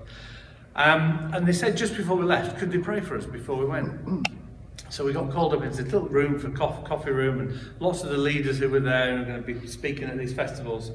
Um, 0.76 1.30
and 1.34 1.46
they 1.48 1.52
said 1.52 1.76
just 1.76 1.96
before 1.96 2.16
we 2.16 2.24
left, 2.24 2.58
could 2.58 2.70
they 2.70 2.78
pray 2.78 3.00
for 3.00 3.16
us 3.16 3.24
before 3.24 3.56
we 3.56 3.64
went? 3.64 4.28
So 4.88 5.04
we 5.04 5.12
got 5.12 5.32
called 5.32 5.52
up 5.52 5.62
into 5.62 5.82
a 5.82 5.84
little 5.84 6.08
room 6.08 6.38
for 6.38 6.48
coffee, 6.50 6.86
coffee 6.86 7.10
room, 7.10 7.40
and 7.40 7.60
lots 7.80 8.02
of 8.02 8.10
the 8.10 8.18
leaders 8.18 8.58
who 8.58 8.68
were 8.68 8.78
there 8.78 9.10
and 9.10 9.22
are 9.22 9.24
going 9.24 9.42
to 9.42 9.60
be 9.60 9.66
speaking 9.66 10.04
at 10.04 10.16
these 10.16 10.32
festivals 10.32 10.92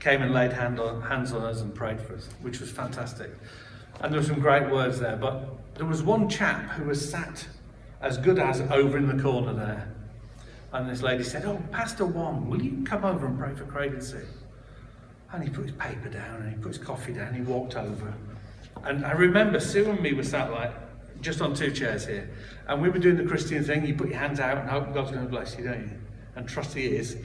came 0.00 0.22
and 0.22 0.32
laid 0.32 0.52
hand 0.52 0.78
on, 0.80 1.02
hands 1.02 1.32
on 1.32 1.42
us 1.42 1.60
and 1.60 1.74
prayed 1.74 2.00
for 2.00 2.14
us, 2.14 2.28
which 2.42 2.60
was 2.60 2.70
fantastic. 2.70 3.30
And 4.00 4.12
there 4.12 4.20
were 4.20 4.26
some 4.26 4.40
great 4.40 4.70
words 4.70 5.00
there, 5.00 5.16
but 5.16 5.74
there 5.76 5.86
was 5.86 6.02
one 6.02 6.28
chap 6.28 6.70
who 6.72 6.84
was 6.84 7.10
sat 7.10 7.46
as 8.00 8.18
good 8.18 8.38
as 8.38 8.60
over 8.62 8.98
in 8.98 9.06
the 9.06 9.22
corner 9.22 9.54
there. 9.54 9.88
And 10.72 10.90
this 10.90 11.02
lady 11.02 11.22
said, 11.22 11.44
Oh, 11.44 11.62
Pastor 11.70 12.04
Wong, 12.04 12.50
will 12.50 12.60
you 12.60 12.84
come 12.84 13.04
over 13.04 13.26
and 13.26 13.38
pray 13.38 13.54
for 13.54 13.64
Craig 13.64 13.92
and 13.92 14.02
Sue? 14.02 14.26
And 15.32 15.42
he 15.42 15.48
put 15.48 15.64
his 15.64 15.72
paper 15.72 16.08
down 16.08 16.42
and 16.42 16.50
he 16.50 16.56
put 16.56 16.76
his 16.76 16.78
coffee 16.78 17.12
down, 17.12 17.32
he 17.32 17.42
walked 17.42 17.76
over. 17.76 18.12
And 18.82 19.06
I 19.06 19.12
remember 19.12 19.60
Sue 19.60 19.88
and 19.88 20.00
me 20.00 20.12
were 20.12 20.24
sat 20.24 20.50
like 20.50 20.72
just 21.20 21.40
on 21.40 21.54
two 21.54 21.70
chairs 21.70 22.06
here. 22.06 22.28
And 22.68 22.82
we 22.82 22.90
were 22.90 22.98
doing 22.98 23.16
the 23.16 23.24
Christian 23.24 23.64
thing, 23.64 23.86
you 23.86 23.94
put 23.94 24.08
your 24.08 24.18
hands 24.18 24.40
out 24.40 24.58
and 24.58 24.68
hope 24.68 24.92
God's 24.92 25.10
going 25.10 25.24
to 25.24 25.30
bless 25.30 25.56
you, 25.56 25.64
don't 25.64 25.80
you? 25.80 25.90
And 26.36 26.48
trust 26.48 26.74
He 26.74 26.86
is. 26.86 27.16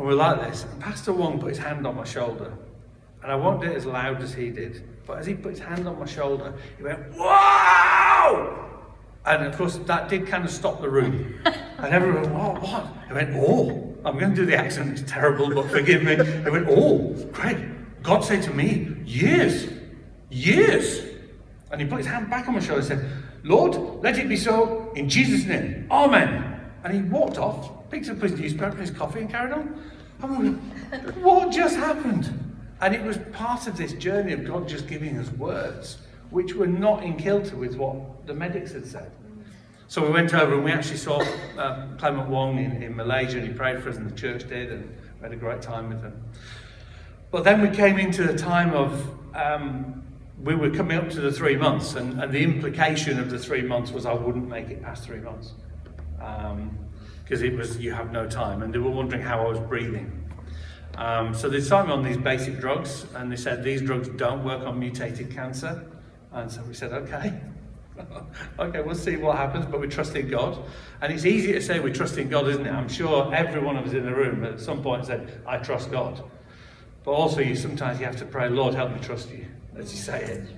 And 0.00 0.08
we're 0.08 0.14
like 0.14 0.40
this. 0.40 0.64
And 0.64 0.80
Pastor 0.80 1.12
Wong 1.12 1.38
put 1.38 1.50
his 1.50 1.58
hand 1.58 1.86
on 1.86 1.94
my 1.94 2.04
shoulder. 2.04 2.56
And 3.22 3.30
I 3.30 3.34
won't 3.34 3.60
do 3.60 3.66
it 3.70 3.76
as 3.76 3.84
loud 3.84 4.22
as 4.22 4.32
he 4.32 4.48
did. 4.48 4.82
But 5.06 5.18
as 5.18 5.26
he 5.26 5.34
put 5.34 5.50
his 5.50 5.60
hand 5.60 5.86
on 5.86 5.98
my 5.98 6.06
shoulder, 6.06 6.54
he 6.78 6.82
went, 6.82 7.14
Wow! 7.18 8.70
And 9.26 9.44
of 9.44 9.54
course, 9.54 9.76
that 9.76 10.08
did 10.08 10.26
kind 10.26 10.42
of 10.42 10.50
stop 10.50 10.80
the 10.80 10.88
room. 10.88 11.34
And 11.76 11.92
everyone 11.92 12.22
went, 12.22 12.34
What? 12.34 12.62
What? 12.62 12.86
He 13.08 13.12
went, 13.12 13.36
Oh! 13.36 13.94
I'm 14.02 14.18
going 14.18 14.34
to 14.34 14.36
do 14.36 14.46
the 14.46 14.56
accent, 14.56 14.98
it's 14.98 15.10
terrible, 15.10 15.54
but 15.54 15.70
forgive 15.70 16.02
me. 16.02 16.16
He 16.16 16.48
went, 16.48 16.66
Oh, 16.70 17.12
great. 17.30 17.58
God 18.02 18.20
said 18.20 18.42
to 18.44 18.54
me, 18.54 18.96
Years, 19.04 19.68
years. 20.30 21.04
And 21.70 21.78
he 21.78 21.86
put 21.86 21.98
his 21.98 22.06
hand 22.06 22.30
back 22.30 22.48
on 22.48 22.54
my 22.54 22.60
shoulder 22.60 22.78
and 22.78 22.88
said, 22.88 23.04
Lord, 23.44 23.74
let 24.02 24.16
it 24.16 24.30
be 24.30 24.36
so 24.38 24.92
in 24.96 25.10
Jesus' 25.10 25.44
name. 25.44 25.88
Amen. 25.90 26.58
And 26.84 26.94
he 26.94 27.02
walked 27.02 27.36
off 27.36 27.79
picked 27.90 28.08
up 28.08 28.18
his 28.18 28.32
newspaper 28.32 28.66
and 28.66 28.80
his 28.80 28.90
coffee 28.90 29.20
and 29.20 29.30
carried 29.30 29.52
on. 29.52 29.82
I'm 30.22 30.56
what 31.22 31.52
just 31.52 31.76
happened? 31.76 32.32
And 32.80 32.94
it 32.94 33.02
was 33.02 33.18
part 33.32 33.66
of 33.66 33.76
this 33.76 33.92
journey 33.94 34.32
of 34.32 34.44
God 34.44 34.68
just 34.68 34.86
giving 34.86 35.18
us 35.18 35.30
words, 35.32 35.98
which 36.30 36.54
were 36.54 36.66
not 36.66 37.02
in 37.02 37.16
kilter 37.16 37.56
with 37.56 37.76
what 37.76 38.26
the 38.26 38.34
medics 38.34 38.72
had 38.72 38.86
said. 38.86 39.10
So 39.88 40.04
we 40.04 40.10
went 40.10 40.32
over 40.32 40.54
and 40.54 40.64
we 40.64 40.70
actually 40.70 40.98
saw 40.98 41.20
uh, 41.58 41.86
Clement 41.98 42.28
Wong 42.28 42.58
in, 42.58 42.82
in 42.82 42.94
Malaysia 42.94 43.38
and 43.38 43.48
he 43.48 43.52
prayed 43.52 43.82
for 43.82 43.88
us 43.88 43.96
and 43.96 44.08
the 44.08 44.14
church 44.16 44.48
did 44.48 44.70
and 44.72 44.84
we 45.18 45.24
had 45.24 45.32
a 45.32 45.36
great 45.36 45.62
time 45.62 45.88
with 45.88 46.02
him. 46.02 46.22
But 47.30 47.44
then 47.44 47.60
we 47.60 47.74
came 47.74 47.98
into 47.98 48.28
a 48.28 48.36
time 48.36 48.72
of 48.72 49.04
um, 49.34 50.02
we 50.42 50.54
were 50.54 50.70
coming 50.70 50.96
up 50.96 51.10
to 51.10 51.20
the 51.20 51.30
three 51.30 51.56
months, 51.56 51.94
and, 51.94 52.20
and 52.20 52.32
the 52.32 52.42
implication 52.42 53.20
of 53.20 53.30
the 53.30 53.38
three 53.38 53.62
months 53.62 53.90
was 53.90 54.06
I 54.06 54.14
wouldn't 54.14 54.48
make 54.48 54.70
it 54.70 54.82
past 54.82 55.04
three 55.04 55.18
months. 55.18 55.52
Because 57.30 57.44
it 57.44 57.56
was, 57.56 57.78
you 57.78 57.92
have 57.92 58.10
no 58.10 58.28
time. 58.28 58.60
And 58.64 58.74
they 58.74 58.80
were 58.80 58.90
wondering 58.90 59.22
how 59.22 59.46
I 59.46 59.48
was 59.48 59.60
breathing. 59.60 60.20
Um, 60.96 61.32
so 61.32 61.48
they 61.48 61.60
started 61.60 61.86
me 61.86 61.94
on 61.94 62.02
these 62.02 62.16
basic 62.16 62.58
drugs, 62.58 63.06
and 63.14 63.30
they 63.30 63.36
said 63.36 63.62
these 63.62 63.82
drugs 63.82 64.08
don't 64.08 64.42
work 64.42 64.66
on 64.66 64.80
mutated 64.80 65.32
cancer. 65.32 65.88
And 66.32 66.50
so 66.50 66.60
we 66.64 66.74
said, 66.74 66.92
okay. 66.92 67.40
okay, 68.58 68.80
we'll 68.82 68.96
see 68.96 69.14
what 69.14 69.36
happens, 69.36 69.64
but 69.66 69.80
we 69.80 69.86
trust 69.86 70.16
in 70.16 70.26
God. 70.26 70.58
And 71.00 71.12
it's 71.12 71.24
easy 71.24 71.52
to 71.52 71.62
say 71.62 71.78
we 71.78 71.92
trust 71.92 72.18
in 72.18 72.28
God, 72.28 72.48
isn't 72.48 72.66
it? 72.66 72.72
I'm 72.72 72.88
sure 72.88 73.32
every 73.32 73.60
one 73.60 73.76
of 73.76 73.86
us 73.86 73.92
in 73.92 74.04
the 74.04 74.12
room 74.12 74.42
at 74.42 74.58
some 74.58 74.82
point 74.82 75.06
said, 75.06 75.40
I 75.46 75.58
trust 75.58 75.92
God. 75.92 76.28
But 77.04 77.12
also, 77.12 77.42
you 77.42 77.54
sometimes 77.54 78.00
you 78.00 78.06
have 78.06 78.16
to 78.16 78.24
pray, 78.24 78.48
Lord, 78.48 78.74
help 78.74 78.92
me 78.92 78.98
trust 78.98 79.30
you, 79.30 79.46
as 79.76 79.92
you 79.92 80.00
say 80.00 80.20
it. 80.20 80.50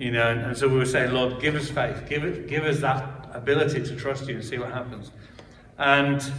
You 0.00 0.10
know, 0.10 0.28
and, 0.28 0.40
and 0.40 0.58
so 0.58 0.66
we 0.66 0.76
were 0.76 0.86
saying, 0.86 1.12
Lord, 1.12 1.40
give 1.40 1.54
us 1.54 1.70
faith, 1.70 2.08
give 2.08 2.24
it, 2.24 2.48
give 2.48 2.64
us 2.64 2.80
that 2.80 3.30
ability 3.32 3.84
to 3.84 3.94
trust 3.94 4.26
you 4.26 4.34
and 4.34 4.44
see 4.44 4.58
what 4.58 4.72
happens. 4.72 5.12
And 5.78 6.32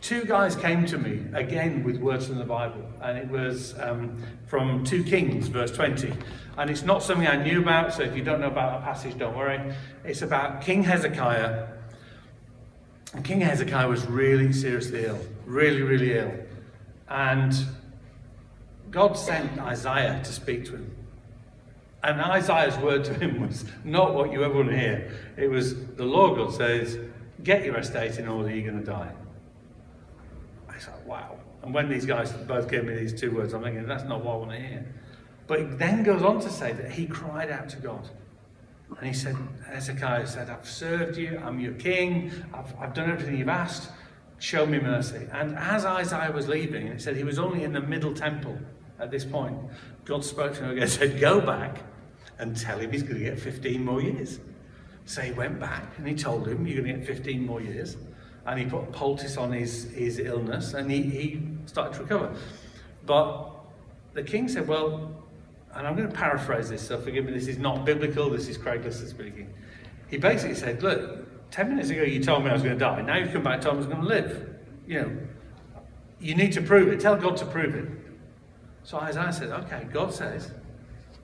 two 0.00 0.24
guys 0.24 0.56
came 0.56 0.86
to 0.86 0.98
me 0.98 1.24
again 1.34 1.84
with 1.84 1.98
words 1.98 2.26
from 2.26 2.38
the 2.38 2.44
Bible, 2.44 2.84
and 3.02 3.18
it 3.18 3.28
was 3.28 3.78
um, 3.78 4.22
from 4.46 4.84
2 4.84 5.04
Kings, 5.04 5.48
verse 5.48 5.70
20. 5.70 6.12
And 6.56 6.70
it's 6.70 6.82
not 6.82 7.02
something 7.02 7.26
I 7.26 7.42
knew 7.42 7.60
about, 7.60 7.94
so 7.94 8.02
if 8.02 8.16
you 8.16 8.22
don't 8.22 8.40
know 8.40 8.48
about 8.48 8.80
that 8.80 8.84
passage, 8.84 9.18
don't 9.18 9.36
worry. 9.36 9.74
It's 10.04 10.22
about 10.22 10.62
King 10.62 10.82
Hezekiah. 10.82 11.68
And 13.14 13.24
King 13.24 13.40
Hezekiah 13.40 13.88
was 13.88 14.06
really 14.06 14.52
seriously 14.52 15.04
ill, 15.04 15.18
really, 15.46 15.82
really 15.82 16.18
ill. 16.18 16.32
And 17.08 17.54
God 18.90 19.14
sent 19.14 19.58
Isaiah 19.60 20.20
to 20.24 20.32
speak 20.32 20.64
to 20.66 20.72
him. 20.72 20.94
And 22.02 22.20
Isaiah's 22.20 22.76
word 22.78 23.04
to 23.04 23.14
him 23.14 23.40
was 23.48 23.64
not 23.84 24.14
what 24.14 24.32
you 24.32 24.44
ever 24.44 24.54
want 24.54 24.70
to 24.70 24.78
hear. 24.78 25.12
It 25.36 25.48
was, 25.48 25.84
the 25.96 26.04
Lord 26.04 26.38
God 26.38 26.54
says, 26.54 26.98
get 27.42 27.64
your 27.64 27.76
estate 27.76 28.18
in 28.18 28.28
order, 28.28 28.54
you're 28.54 28.70
going 28.70 28.84
to 28.84 28.90
die. 28.90 29.12
I 30.68 30.72
like, 30.72 31.06
wow. 31.06 31.38
And 31.62 31.74
when 31.74 31.88
these 31.88 32.06
guys 32.06 32.32
both 32.32 32.70
gave 32.70 32.84
me 32.84 32.94
these 32.94 33.18
two 33.18 33.30
words, 33.30 33.52
I'm 33.52 33.62
thinking, 33.62 33.86
that's 33.86 34.04
not 34.04 34.24
what 34.24 34.34
I 34.34 34.36
want 34.36 34.50
to 34.52 34.58
hear. 34.58 34.86
But 35.46 35.60
it 35.60 35.78
then 35.78 36.02
goes 36.02 36.22
on 36.22 36.40
to 36.40 36.50
say 36.50 36.72
that 36.72 36.90
he 36.92 37.06
cried 37.06 37.50
out 37.50 37.68
to 37.70 37.76
God. 37.78 38.08
And 38.98 39.06
he 39.06 39.12
said, 39.12 39.36
Hezekiah 39.66 40.26
said, 40.26 40.50
I've 40.50 40.68
served 40.68 41.16
you, 41.16 41.40
I'm 41.44 41.60
your 41.60 41.74
king, 41.74 42.30
I've, 42.54 42.74
I've 42.78 42.94
done 42.94 43.10
everything 43.10 43.36
you've 43.36 43.48
asked, 43.48 43.90
show 44.38 44.66
me 44.66 44.78
mercy. 44.78 45.26
And 45.32 45.56
as 45.56 45.84
Isaiah 45.84 46.32
was 46.32 46.48
leaving, 46.48 46.86
it 46.86 47.02
said 47.02 47.16
he 47.16 47.24
was 47.24 47.38
only 47.38 47.64
in 47.64 47.72
the 47.72 47.80
middle 47.80 48.14
temple 48.14 48.58
at 48.98 49.10
this 49.10 49.24
point, 49.24 49.56
God 50.04 50.24
spoke 50.24 50.54
to 50.54 50.64
him 50.64 50.70
again 50.70 50.82
and 50.84 50.92
said, 50.92 51.20
Go 51.20 51.40
back 51.40 51.78
and 52.38 52.56
tell 52.56 52.78
him 52.78 52.90
he's 52.92 53.02
going 53.02 53.18
to 53.18 53.24
get 53.24 53.38
15 53.38 53.84
more 53.84 54.00
years. 54.00 54.40
So 55.08 55.22
he 55.22 55.32
went 55.32 55.58
back 55.58 55.96
and 55.96 56.06
he 56.06 56.14
told 56.14 56.46
him, 56.46 56.66
You're 56.66 56.82
going 56.82 56.92
to 56.92 56.98
get 56.98 57.06
15 57.06 57.46
more 57.46 57.62
years. 57.62 57.96
And 58.44 58.58
he 58.58 58.66
put 58.66 58.82
a 58.82 58.86
poultice 58.92 59.38
on 59.38 59.50
his, 59.50 59.90
his 59.92 60.18
illness 60.18 60.74
and 60.74 60.90
he, 60.90 61.02
he 61.02 61.42
started 61.64 61.94
to 61.94 62.02
recover. 62.02 62.36
But 63.06 63.48
the 64.12 64.22
king 64.22 64.48
said, 64.48 64.68
Well, 64.68 65.10
and 65.74 65.86
I'm 65.86 65.96
going 65.96 66.10
to 66.10 66.14
paraphrase 66.14 66.68
this, 66.68 66.86
so 66.86 67.00
forgive 67.00 67.24
me, 67.24 67.32
this 67.32 67.46
is 67.46 67.56
not 67.56 67.86
biblical, 67.86 68.28
this 68.28 68.48
is 68.48 68.58
Craig 68.58 68.92
speaking. 68.92 69.52
He 70.08 70.18
basically 70.18 70.54
said, 70.54 70.82
Look, 70.82 71.50
10 71.52 71.70
minutes 71.70 71.88
ago 71.88 72.02
you 72.02 72.22
told 72.22 72.44
me 72.44 72.50
I 72.50 72.52
was 72.52 72.62
going 72.62 72.74
to 72.74 72.78
die. 72.78 73.00
Now 73.00 73.16
you've 73.16 73.32
come 73.32 73.42
back 73.42 73.54
and 73.54 73.62
told 73.62 73.76
me 73.76 73.84
I 73.84 73.86
was 73.86 73.94
going 73.94 74.02
to 74.02 74.08
live. 74.08 74.56
You 74.86 75.00
know, 75.00 75.16
you 76.20 76.34
need 76.34 76.52
to 76.52 76.60
prove 76.60 76.88
it. 76.88 77.00
Tell 77.00 77.16
God 77.16 77.38
to 77.38 77.46
prove 77.46 77.74
it. 77.74 77.88
So 78.82 78.98
Isaiah 78.98 79.32
said, 79.32 79.48
okay, 79.52 79.86
God 79.90 80.12
says 80.12 80.50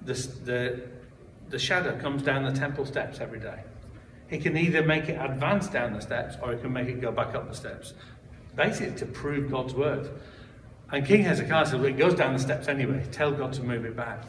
the, 0.01 0.15
the, 0.15 0.83
the 1.55 1.61
shadow 1.61 1.97
comes 2.01 2.21
down 2.21 2.43
the 2.43 2.51
temple 2.51 2.85
steps 2.85 3.21
every 3.21 3.39
day. 3.39 3.61
He 4.27 4.39
can 4.39 4.57
either 4.57 4.83
make 4.83 5.09
it 5.09 5.17
advance 5.21 5.69
down 5.69 5.93
the 5.93 6.01
steps 6.01 6.35
or 6.43 6.53
he 6.53 6.59
can 6.59 6.73
make 6.73 6.89
it 6.89 7.01
go 7.01 7.13
back 7.13 7.33
up 7.37 7.49
the 7.49 7.55
steps. 7.55 7.95
Basically, 8.57 8.97
to 8.97 9.07
prove 9.07 9.53
God's 9.53 9.73
word. 9.73 10.11
And 10.91 11.07
King 11.07 11.23
Hezekiah 11.23 11.67
said, 11.67 11.81
well, 11.81 11.89
it 11.89 11.97
goes 11.97 12.17
down 12.17 12.33
the 12.33 12.41
steps 12.41 12.67
anyway. 12.67 13.07
Tell 13.13 13.31
God 13.31 13.53
to 13.53 13.63
move 13.63 13.85
it 13.85 13.95
back. 13.95 14.25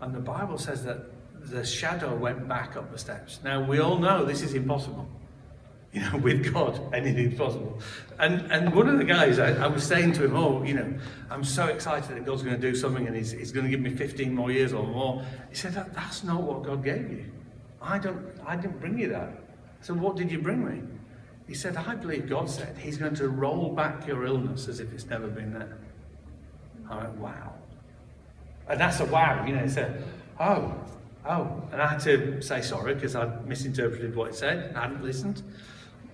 And 0.00 0.14
the 0.14 0.20
Bible 0.20 0.56
says 0.56 0.84
that 0.84 0.98
the 1.40 1.66
shadow 1.66 2.14
went 2.14 2.46
back 2.46 2.76
up 2.76 2.92
the 2.92 2.98
steps. 2.98 3.40
Now, 3.42 3.60
we 3.60 3.80
all 3.80 3.98
know 3.98 4.24
this 4.24 4.40
is 4.40 4.54
impossible. 4.54 5.08
You 5.94 6.00
know, 6.00 6.18
with 6.18 6.52
God, 6.52 6.80
anything's 6.92 7.38
possible. 7.38 7.78
And 8.18 8.50
and 8.50 8.74
one 8.74 8.88
of 8.88 8.98
the 8.98 9.04
guys, 9.04 9.38
I, 9.38 9.52
I, 9.52 9.68
was 9.68 9.84
saying 9.84 10.14
to 10.14 10.24
him, 10.24 10.34
oh, 10.34 10.64
you 10.64 10.74
know, 10.74 10.92
I'm 11.30 11.44
so 11.44 11.66
excited 11.66 12.16
that 12.16 12.24
God's 12.24 12.42
going 12.42 12.60
to 12.60 12.60
do 12.60 12.74
something 12.74 13.06
and 13.06 13.14
he's, 13.14 13.30
he's 13.30 13.52
going 13.52 13.64
to 13.64 13.70
give 13.70 13.78
me 13.78 13.90
15 13.90 14.34
more 14.34 14.50
years 14.50 14.72
or 14.72 14.84
more. 14.84 15.24
He 15.50 15.54
said, 15.54 15.72
that, 15.74 15.94
that's 15.94 16.24
not 16.24 16.42
what 16.42 16.64
God 16.64 16.82
gave 16.82 17.12
you. 17.12 17.24
I 17.80 17.98
don't, 17.98 18.26
I 18.44 18.56
didn't 18.56 18.80
bring 18.80 18.98
you 18.98 19.08
that. 19.10 19.38
So 19.82 19.94
what 19.94 20.16
did 20.16 20.32
you 20.32 20.40
bring 20.40 20.64
me? 20.64 20.82
He 21.46 21.54
said, 21.54 21.76
I 21.76 21.94
believe 21.94 22.28
God 22.28 22.50
said 22.50 22.76
he's 22.76 22.96
going 22.96 23.14
to 23.14 23.28
roll 23.28 23.70
back 23.70 24.04
your 24.04 24.26
illness 24.26 24.66
as 24.66 24.80
if 24.80 24.92
it's 24.92 25.06
never 25.06 25.28
been 25.28 25.52
there. 25.52 25.78
I 26.90 27.04
went, 27.04 27.14
wow. 27.18 27.52
And 28.68 28.80
that's 28.80 28.98
a 28.98 29.04
wow, 29.04 29.44
you 29.46 29.54
know, 29.54 29.62
he 29.62 29.68
said, 29.68 30.02
oh, 30.40 30.74
oh. 31.28 31.62
And 31.70 31.80
I 31.80 31.86
had 31.86 32.00
to 32.00 32.40
say 32.40 32.62
sorry 32.62 32.94
because 32.94 33.14
I'd 33.14 33.46
misinterpreted 33.46 34.16
what 34.16 34.30
he 34.30 34.36
said. 34.36 34.74
I 34.74 34.82
hadn't 34.82 35.04
listened. 35.04 35.42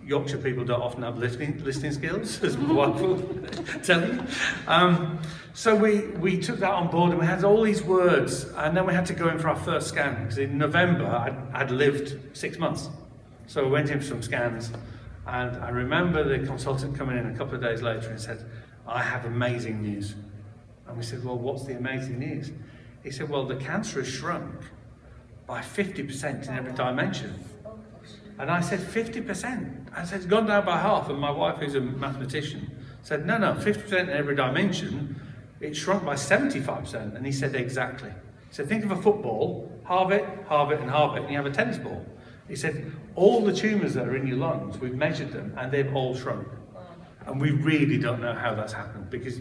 Yorkshire 0.04 0.38
people 0.38 0.64
don't 0.64 0.80
often 0.80 1.02
have 1.02 1.18
listening, 1.18 1.62
listening 1.62 1.92
skills, 1.92 2.42
as 2.44 2.56
my 2.56 2.72
wife 2.72 3.00
will 3.00 3.18
tell 3.82 4.06
you. 4.06 4.22
Um, 4.66 5.18
so 5.52 5.74
we, 5.74 6.06
we 6.18 6.38
took 6.38 6.58
that 6.58 6.70
on 6.70 6.90
board 6.90 7.10
and 7.10 7.20
we 7.20 7.26
had 7.26 7.44
all 7.44 7.62
these 7.62 7.82
words, 7.82 8.44
and 8.56 8.76
then 8.76 8.86
we 8.86 8.94
had 8.94 9.06
to 9.06 9.14
go 9.14 9.28
in 9.28 9.38
for 9.38 9.48
our 9.48 9.56
first 9.56 9.88
scan, 9.88 10.22
because 10.22 10.38
in 10.38 10.58
November 10.58 11.06
I'd, 11.06 11.36
I'd 11.52 11.70
lived 11.70 12.36
six 12.36 12.58
months. 12.58 12.88
So 13.46 13.64
we 13.64 13.70
went 13.70 13.90
in 13.90 14.00
for 14.00 14.06
some 14.06 14.22
scans, 14.22 14.72
and 15.26 15.56
I 15.56 15.70
remember 15.70 16.24
the 16.24 16.44
consultant 16.46 16.96
coming 16.96 17.18
in 17.18 17.26
a 17.26 17.36
couple 17.36 17.54
of 17.54 17.60
days 17.60 17.82
later 17.82 18.10
and 18.10 18.20
said, 18.20 18.44
I 18.86 19.02
have 19.02 19.24
amazing 19.24 19.82
news. 19.82 20.14
And 20.88 20.96
we 20.96 21.04
said, 21.04 21.24
Well, 21.24 21.38
what's 21.38 21.64
the 21.64 21.76
amazing 21.76 22.18
news? 22.18 22.50
He 23.04 23.10
said, 23.10 23.28
Well, 23.28 23.44
the 23.44 23.56
cancer 23.56 24.00
has 24.00 24.08
shrunk 24.08 24.54
by 25.46 25.60
50% 25.60 26.48
in 26.48 26.54
every 26.54 26.72
dimension. 26.72 27.44
And 28.38 28.50
I 28.50 28.60
said, 28.60 28.80
50%. 28.80 29.79
I 29.94 30.04
said, 30.04 30.18
it's 30.18 30.26
gone 30.26 30.46
down 30.46 30.64
by 30.64 30.78
half. 30.78 31.08
And 31.08 31.18
my 31.18 31.30
wife, 31.30 31.58
who's 31.58 31.74
a 31.74 31.80
mathematician, 31.80 32.70
said, 33.02 33.26
no, 33.26 33.38
no, 33.38 33.54
50% 33.54 33.92
in 33.92 34.10
every 34.10 34.34
dimension. 34.34 35.20
It 35.60 35.76
shrunk 35.76 36.04
by 36.04 36.14
75%. 36.14 37.16
And 37.16 37.26
he 37.26 37.32
said, 37.32 37.54
exactly. 37.54 38.10
He 38.10 38.54
said, 38.54 38.68
think 38.68 38.84
of 38.84 38.90
a 38.90 39.02
football, 39.02 39.70
halve 39.84 40.12
it, 40.12 40.24
halve 40.48 40.72
it, 40.72 40.80
and 40.80 40.90
halve 40.90 41.16
it, 41.16 41.22
and 41.22 41.30
you 41.30 41.36
have 41.36 41.46
a 41.46 41.50
tennis 41.50 41.78
ball. 41.78 42.04
He 42.48 42.56
said, 42.56 42.92
all 43.14 43.44
the 43.44 43.52
tumours 43.52 43.94
that 43.94 44.08
are 44.08 44.16
in 44.16 44.26
your 44.26 44.38
lungs, 44.38 44.78
we've 44.78 44.94
measured 44.94 45.32
them, 45.32 45.54
and 45.56 45.70
they've 45.70 45.94
all 45.94 46.16
shrunk. 46.16 46.48
And 47.26 47.40
we 47.40 47.50
really 47.50 47.98
don't 47.98 48.20
know 48.20 48.32
how 48.32 48.54
that's 48.54 48.72
happened 48.72 49.10
because 49.10 49.40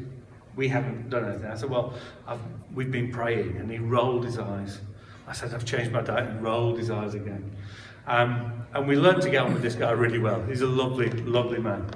we 0.56 0.68
haven't 0.68 1.10
done 1.10 1.25
anything. 1.25 1.50
I 1.50 1.56
said, 1.56 1.70
well, 1.70 1.94
I've, 2.27 2.39
we've 2.74 2.91
been 2.91 3.12
praying. 3.12 3.58
And 3.58 3.72
he 3.72 3.79
rolled 3.79 4.25
his 4.25 4.38
eyes. 4.38 4.82
I 5.27 5.34
said, 5.34 5.53
I've 5.53 5.65
changed 5.65 5.91
my 5.91 6.01
diet, 6.01 6.27
and 6.27 6.44
rolled 6.44 6.77
his 6.77 6.91
eyes 6.91 7.13
again. 7.13 7.56
Um, 8.10 8.66
and 8.74 8.88
we 8.88 8.96
learned 8.96 9.22
to 9.22 9.30
get 9.30 9.44
on 9.44 9.54
with 9.54 9.62
this 9.62 9.75
guy 9.75 9.92
really 9.92 10.18
well. 10.18 10.42
He's 10.44 10.62
a 10.62 10.68
lovely, 10.68 11.10
lovely 11.12 11.60
man. 11.60 11.88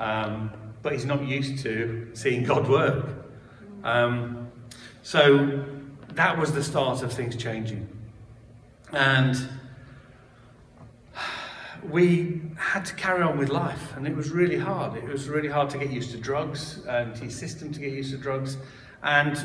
Um, 0.00 0.50
but 0.82 0.92
he's 0.92 1.04
not 1.04 1.22
used 1.22 1.62
to 1.62 2.10
seeing 2.12 2.42
God 2.42 2.68
work. 2.68 3.06
Um, 3.84 4.50
so 5.02 5.64
that 6.14 6.36
was 6.36 6.52
the 6.52 6.62
start 6.62 7.02
of 7.02 7.12
things 7.12 7.36
changing. 7.36 7.88
And 8.92 9.36
we 11.88 12.42
had 12.56 12.84
to 12.86 12.94
carry 12.94 13.22
on 13.22 13.38
with 13.38 13.48
life, 13.48 13.96
and 13.96 14.08
it 14.08 14.16
was 14.16 14.30
really 14.30 14.58
hard. 14.58 14.96
It 14.96 15.04
was 15.04 15.28
really 15.28 15.48
hard 15.48 15.70
to 15.70 15.78
get 15.78 15.90
used 15.90 16.10
to 16.10 16.18
drugs 16.18 16.84
and 16.88 17.16
his 17.16 17.36
system 17.36 17.72
to 17.72 17.80
get 17.80 17.92
used 17.92 18.10
to 18.10 18.18
drugs. 18.18 18.56
And 19.04 19.38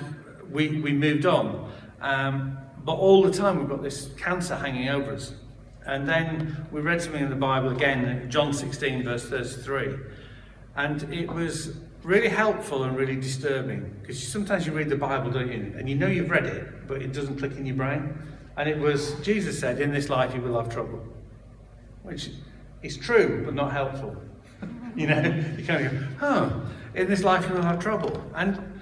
we, 0.50 0.82
we 0.82 0.92
moved 0.92 1.28
on. 1.28 1.72
Um, 2.02 2.58
but 2.84 2.94
all 2.94 3.22
the 3.22 3.32
time 3.32 3.60
we've 3.60 3.70
got 3.70 3.84
this 3.84 4.10
cancer 4.18 4.56
hanging 4.56 4.90
over 4.90 5.14
us. 5.14 5.34
And 5.86 6.08
then 6.08 6.66
we 6.72 6.82
read 6.82 7.02
something 7.02 7.24
in 7.24 7.30
the 7.30 7.36
Bible 7.36 7.70
again, 7.70 8.30
John 8.30 8.54
16, 8.54 9.04
verse 9.04 9.26
33. 9.30 9.96
And 10.76 11.14
it 11.14 11.32
was 11.32 11.78
really 12.04 12.30
helpful 12.30 12.84
and 12.84 12.98
really 12.98 13.16
disturbing 13.16 13.96
because 14.02 14.22
sometimes 14.28 14.66
you 14.66 14.72
read 14.72 14.90
the 14.90 14.96
Bible, 14.96 15.32
don't 15.32 15.52
you? 15.52 15.74
And 15.78 15.90
you 15.90 15.96
know 15.96 16.08
you've 16.08 16.30
read 16.30 16.46
it, 16.46 16.88
but 16.88 17.02
it 17.02 17.14
doesn't 17.14 17.38
click 17.38 17.56
in 17.58 17.66
your 17.66 17.76
brain. 17.76 18.18
And 18.58 18.70
it 18.70 18.78
was, 18.78 19.14
Jesus 19.22 19.60
said, 19.60 19.80
in 19.80 19.92
this 19.92 20.10
life 20.10 20.34
you 20.34 20.42
will 20.42 20.60
have 20.60 20.72
trouble, 20.72 21.04
which 22.04 22.30
is 22.84 22.98
true, 22.98 23.44
but 23.46 23.54
not 23.54 23.72
helpful. 23.72 24.16
you 24.96 25.08
know, 25.08 25.22
you 25.58 25.66
kind 25.66 25.86
of 25.86 25.92
go, 25.92 26.08
oh, 26.22 26.72
in 26.94 27.08
this 27.08 27.24
life 27.24 27.48
you 27.48 27.56
will 27.56 27.64
have 27.64 27.80
trouble. 27.80 28.24
And 28.36 28.82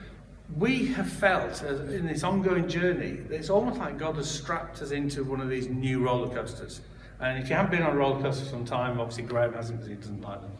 we 0.57 0.87
have 0.87 1.11
felt 1.11 1.63
in 1.63 2.05
this 2.05 2.23
ongoing 2.23 2.67
journey, 2.67 3.19
it's 3.29 3.49
almost 3.49 3.79
like 3.79 3.97
God 3.97 4.15
has 4.17 4.29
strapped 4.29 4.81
us 4.81 4.91
into 4.91 5.23
one 5.23 5.41
of 5.41 5.49
these 5.49 5.67
new 5.67 5.99
roller 5.99 6.33
coasters. 6.33 6.81
And 7.23 7.41
if 7.41 7.49
you 7.49 7.55
haven't 7.55 7.71
been 7.71 7.83
on 7.83 7.93
a 7.93 7.95
roller 7.95 8.21
coaster 8.21 8.43
for 8.43 8.49
some 8.51 8.65
time, 8.65 8.99
obviously 8.99 9.23
Graham 9.23 9.53
hasn't 9.53 9.79
because 9.79 9.89
he 9.89 9.95
doesn't 9.95 10.21
like 10.21 10.41
them. 10.41 10.51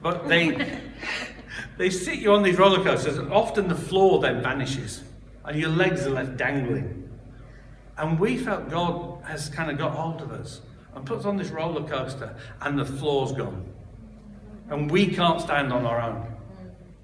But 0.00 0.26
they, 0.26 0.80
they 1.76 1.90
sit 1.90 2.18
you 2.18 2.32
on 2.32 2.42
these 2.42 2.56
roller 2.56 2.82
coasters, 2.82 3.18
and 3.18 3.30
often 3.30 3.68
the 3.68 3.74
floor 3.74 4.18
then 4.18 4.42
vanishes, 4.42 5.02
and 5.44 5.60
your 5.60 5.68
legs 5.68 6.06
are 6.06 6.10
left 6.10 6.38
dangling. 6.38 7.10
And 7.98 8.18
we 8.18 8.38
felt 8.38 8.70
God 8.70 9.22
has 9.24 9.50
kind 9.50 9.70
of 9.70 9.76
got 9.76 9.92
hold 9.92 10.22
of 10.22 10.32
us 10.32 10.62
and 10.94 11.04
put 11.04 11.18
us 11.18 11.24
on 11.26 11.36
this 11.36 11.50
roller 11.50 11.86
coaster, 11.86 12.34
and 12.62 12.78
the 12.78 12.86
floor's 12.86 13.32
gone. 13.32 13.66
And 14.70 14.90
we 14.90 15.08
can't 15.08 15.42
stand 15.42 15.74
on 15.74 15.84
our 15.84 16.00
own. 16.00 16.26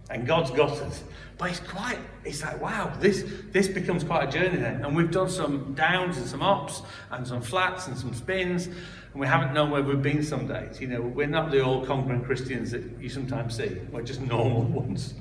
And 0.08 0.26
God's 0.26 0.50
got 0.50 0.80
us. 0.80 1.04
But 1.36 1.50
it's 1.50 1.60
quite, 1.60 1.98
it's 2.24 2.42
like, 2.42 2.60
wow, 2.60 2.92
this, 3.00 3.24
this 3.52 3.68
becomes 3.68 4.02
quite 4.02 4.28
a 4.28 4.32
journey 4.32 4.56
then. 4.56 4.84
And 4.84 4.96
we've 4.96 5.10
done 5.10 5.28
some 5.28 5.74
downs 5.74 6.16
and 6.16 6.26
some 6.26 6.42
ups 6.42 6.82
and 7.10 7.26
some 7.26 7.42
flats 7.42 7.86
and 7.86 7.96
some 7.96 8.14
spins. 8.14 8.66
And 8.66 9.20
we 9.20 9.26
haven't 9.26 9.52
known 9.52 9.70
where 9.70 9.82
we've 9.82 10.00
been 10.00 10.22
some 10.22 10.46
days. 10.46 10.80
You 10.80 10.88
know, 10.88 11.02
we're 11.02 11.26
not 11.26 11.50
the 11.50 11.62
all 11.62 11.84
conquering 11.84 12.24
Christians 12.24 12.70
that 12.70 12.82
you 12.98 13.10
sometimes 13.10 13.56
see. 13.56 13.78
We're 13.92 14.02
just 14.02 14.20
normal 14.20 14.62
ones. 14.80 15.14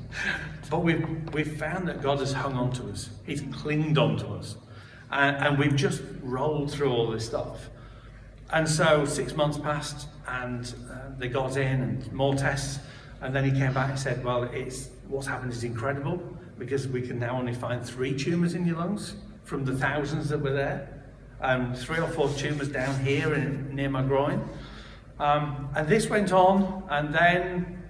But 0.69 0.83
we've, 0.83 1.05
we've 1.33 1.57
found 1.57 1.87
that 1.89 2.01
God 2.01 2.19
has 2.19 2.31
hung 2.31 2.53
on 2.53 2.71
to 2.73 2.89
us. 2.89 3.09
He's 3.25 3.41
clinged 3.51 3.97
on 3.97 4.17
to 4.17 4.27
us. 4.29 4.55
And, 5.11 5.35
and 5.37 5.59
we've 5.59 5.75
just 5.75 6.01
rolled 6.21 6.71
through 6.71 6.91
all 6.91 7.11
this 7.11 7.25
stuff. 7.25 7.69
And 8.51 8.67
so 8.67 9.05
six 9.05 9.35
months 9.35 9.57
passed 9.57 10.07
and 10.27 10.73
uh, 10.89 10.95
they 11.17 11.27
got 11.27 11.57
in 11.57 11.81
and 11.81 12.11
more 12.13 12.33
tests. 12.33 12.79
And 13.21 13.35
then 13.35 13.43
he 13.43 13.51
came 13.51 13.73
back 13.73 13.89
and 13.89 13.99
said, 13.99 14.23
well, 14.23 14.43
it's, 14.43 14.89
what's 15.07 15.27
happened 15.27 15.51
is 15.51 15.63
incredible 15.63 16.32
because 16.57 16.87
we 16.87 17.01
can 17.01 17.19
now 17.19 17.37
only 17.37 17.53
find 17.53 17.85
three 17.85 18.17
tumours 18.17 18.53
in 18.53 18.65
your 18.65 18.77
lungs 18.77 19.15
from 19.43 19.65
the 19.65 19.75
thousands 19.75 20.29
that 20.29 20.39
were 20.39 20.53
there. 20.53 20.89
Um, 21.41 21.73
three 21.73 21.99
or 21.99 22.07
four 22.07 22.29
tumours 22.29 22.69
down 22.69 22.97
here 23.03 23.33
in, 23.33 23.75
near 23.75 23.89
my 23.89 24.01
groin. 24.01 24.47
Um, 25.19 25.69
and 25.75 25.87
this 25.87 26.09
went 26.09 26.31
on, 26.31 26.83
and 26.89 27.13
then 27.13 27.83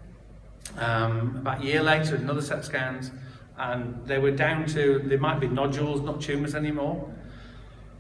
um, 0.77 1.38
about 1.38 1.62
a 1.62 1.65
year 1.65 1.84
later, 1.84 2.15
another 2.15 2.41
set 2.41 2.60
of 2.60 2.65
scans, 2.65 3.12
and 3.58 4.05
they 4.05 4.17
were 4.17 4.32
down 4.32 4.65
to, 4.67 5.00
they 5.05 5.17
might 5.17 5.39
be 5.39 5.48
nodules, 5.48 6.01
not 6.01 6.20
tumours 6.22 6.55
anymore. 6.55 7.13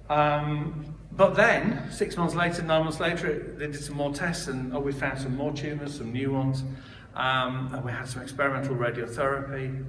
Um, 0.09 0.95
but 1.11 1.35
then, 1.35 1.91
six 1.91 2.17
months 2.17 2.33
later, 2.33 2.63
nine 2.63 2.83
months 2.83 2.99
later, 2.99 3.55
they 3.57 3.67
did 3.67 3.83
some 3.83 3.95
more 3.95 4.11
tests, 4.11 4.47
and 4.47 4.75
oh, 4.75 4.79
we 4.79 4.91
found 4.91 5.19
some 5.19 5.35
more 5.35 5.51
tumours, 5.51 5.97
some 5.97 6.11
new 6.11 6.31
ones. 6.31 6.63
Um, 7.15 7.69
and 7.73 7.85
we 7.85 7.91
had 7.91 8.07
some 8.07 8.23
experimental 8.23 8.75
radiotherapy. 8.75 9.85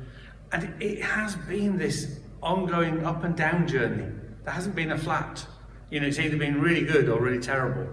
And 0.54 0.73
it 0.80 1.02
has 1.02 1.34
been 1.34 1.76
this 1.76 2.20
ongoing 2.40 3.04
up 3.04 3.25
and 3.25 3.34
down 3.34 3.66
journey. 3.66 4.06
There 4.44 4.54
hasn't 4.54 4.76
been 4.76 4.92
a 4.92 4.99
flat. 4.99 5.44
You 5.90 5.99
know, 5.99 6.06
it's 6.06 6.20
either 6.20 6.37
been 6.37 6.61
really 6.61 6.84
good 6.84 7.08
or 7.08 7.20
really 7.20 7.40
terrible. 7.40 7.92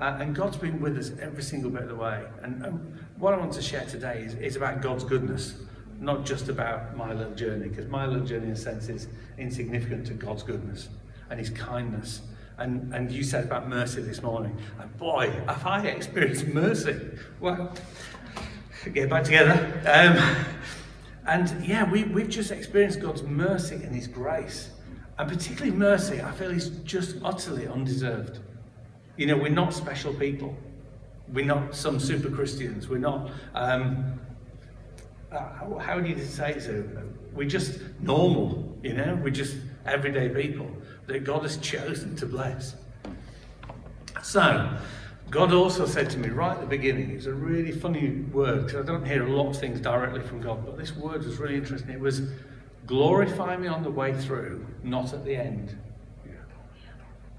Uh, 0.00 0.16
and 0.18 0.34
God's 0.34 0.56
been 0.56 0.80
with 0.80 0.96
us 0.96 1.10
every 1.20 1.42
single 1.42 1.70
bit 1.70 1.82
of 1.82 1.88
the 1.90 1.96
way. 1.96 2.24
And, 2.42 2.64
and 2.64 2.98
what 3.18 3.34
I 3.34 3.36
want 3.36 3.52
to 3.52 3.62
share 3.62 3.84
today 3.84 4.22
is, 4.22 4.32
is 4.36 4.56
about 4.56 4.80
God's 4.80 5.04
goodness, 5.04 5.56
not 6.00 6.24
just 6.24 6.48
about 6.48 6.96
my 6.96 7.12
little 7.12 7.34
journey, 7.34 7.68
because 7.68 7.88
my 7.88 8.06
little 8.06 8.26
journey, 8.26 8.46
in 8.46 8.52
a 8.52 8.56
sense, 8.56 8.88
is 8.88 9.08
insignificant 9.36 10.06
to 10.06 10.14
God's 10.14 10.42
goodness 10.42 10.88
and 11.28 11.38
His 11.38 11.50
kindness. 11.50 12.22
And, 12.56 12.94
and 12.94 13.12
you 13.12 13.22
said 13.22 13.44
about 13.44 13.68
mercy 13.68 14.00
this 14.00 14.22
morning. 14.22 14.56
And 14.80 14.96
boy, 14.96 15.30
have 15.46 15.66
I 15.66 15.82
experienced 15.82 16.46
mercy. 16.46 16.98
Well, 17.38 17.70
get 18.94 19.10
back 19.10 19.24
together. 19.24 19.82
Um, 19.84 20.56
and 21.28 21.64
yeah, 21.64 21.88
we, 21.88 22.04
we've 22.04 22.28
just 22.28 22.50
experienced 22.50 23.00
God's 23.00 23.22
mercy 23.22 23.76
and 23.76 23.94
His 23.94 24.06
grace. 24.06 24.70
And 25.18 25.28
particularly 25.28 25.76
mercy, 25.76 26.22
I 26.22 26.32
feel 26.32 26.50
is 26.50 26.70
just 26.84 27.16
utterly 27.22 27.66
undeserved. 27.66 28.38
You 29.16 29.26
know, 29.26 29.36
we're 29.36 29.50
not 29.50 29.74
special 29.74 30.14
people. 30.14 30.56
We're 31.32 31.44
not 31.44 31.74
some 31.74 32.00
super 32.00 32.30
Christians. 32.30 32.88
We're 32.88 32.98
not, 32.98 33.30
um, 33.54 34.18
uh, 35.30 35.38
how, 35.38 35.78
how 35.78 36.00
do 36.00 36.08
you 36.08 36.18
say 36.24 36.52
it? 36.54 36.62
So? 36.62 36.84
We're 37.34 37.48
just 37.48 37.80
normal, 38.00 38.78
you 38.82 38.94
know? 38.94 39.18
We're 39.22 39.30
just 39.30 39.56
everyday 39.84 40.28
people 40.28 40.70
that 41.08 41.24
God 41.24 41.42
has 41.42 41.58
chosen 41.58 42.16
to 42.16 42.26
bless. 42.26 42.76
So, 44.22 44.78
God 45.30 45.52
also 45.52 45.84
said 45.84 46.08
to 46.10 46.18
me 46.18 46.30
right 46.30 46.52
at 46.52 46.60
the 46.60 46.66
beginning, 46.66 47.10
it's 47.10 47.26
a 47.26 47.32
really 47.32 47.72
funny 47.72 48.10
word 48.32 48.66
because 48.66 48.82
I 48.82 48.86
don't 48.86 49.04
hear 49.04 49.26
a 49.26 49.30
lot 49.30 49.50
of 49.50 49.58
things 49.58 49.80
directly 49.80 50.22
from 50.22 50.40
God, 50.40 50.64
but 50.64 50.78
this 50.78 50.96
word 50.96 51.24
was 51.24 51.36
really 51.36 51.56
interesting. 51.56 51.90
It 51.90 52.00
was 52.00 52.22
glorify 52.86 53.56
me 53.56 53.68
on 53.68 53.82
the 53.82 53.90
way 53.90 54.14
through, 54.14 54.66
not 54.82 55.12
at 55.12 55.24
the 55.24 55.36
end. 55.36 55.78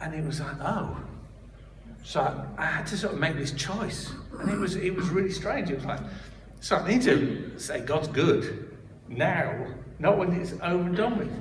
And 0.02 0.13
it 0.13 0.23
was 0.23 0.39
like, 0.39 0.56
oh. 0.62 0.97
So 2.04 2.21
I, 2.21 2.63
I 2.63 2.65
had 2.65 2.88
to 2.88 2.97
sort 2.97 3.13
of 3.13 3.19
make 3.19 3.36
this 3.36 3.52
choice. 3.52 4.12
And 4.39 4.49
it 4.49 4.58
was 4.58 4.75
it 4.75 4.95
was 4.95 5.10
really 5.10 5.32
strange. 5.32 5.69
It 5.69 5.75
was 5.75 5.86
like, 5.86 5.99
so 6.62 6.78
I 6.78 6.88
need 6.88 7.02
to 7.02 7.58
say 7.58 7.82
God's 7.82 8.08
good 8.08 8.78
now, 9.10 9.67
not 9.97 10.17
when 10.17 10.32
it's 10.34 10.54
over 10.54 10.84
and 10.84 10.95
done 10.95 11.17
with. 11.17 11.32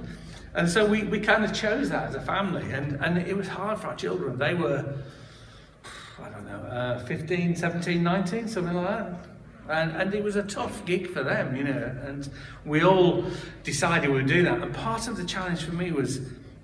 And 0.55 0.69
so 0.69 0.87
we, 0.87 1.05
we 1.05 1.21
kind 1.21 1.45
of 1.45 1.53
chose 1.53 1.91
that 1.91 2.09
as 2.09 2.15
a 2.15 2.21
family. 2.21 2.73
And, 2.73 2.95
and 3.05 3.19
it 3.19 3.37
was 3.37 3.47
hard 3.47 3.79
for 3.79 3.89
our 3.89 3.95
children. 3.95 4.39
They 4.39 4.55
were 4.55 4.97
know, 6.49 6.59
uh, 6.59 6.99
15, 7.05 7.57
17, 7.57 8.03
19, 8.03 8.49
something 8.49 8.75
like 8.75 8.87
that. 8.87 9.25
And, 9.69 9.93
and 9.93 10.15
it 10.15 10.25
was 10.25 10.37
a 10.37 10.43
tough 10.43 10.85
gig 10.87 11.11
for 11.11 11.23
them, 11.23 11.55
you 11.55 11.65
know, 11.65 11.95
and 12.05 12.29
we 12.65 12.83
all 12.83 13.25
decided 13.65 14.11
we'd 14.11 14.27
do 14.27 14.43
that. 14.45 14.63
And 14.63 14.75
part 14.75 15.09
of 15.09 15.17
the 15.17 15.25
challenge 15.25 15.65
for 15.65 15.75
me 15.75 15.93
was, 15.93 16.21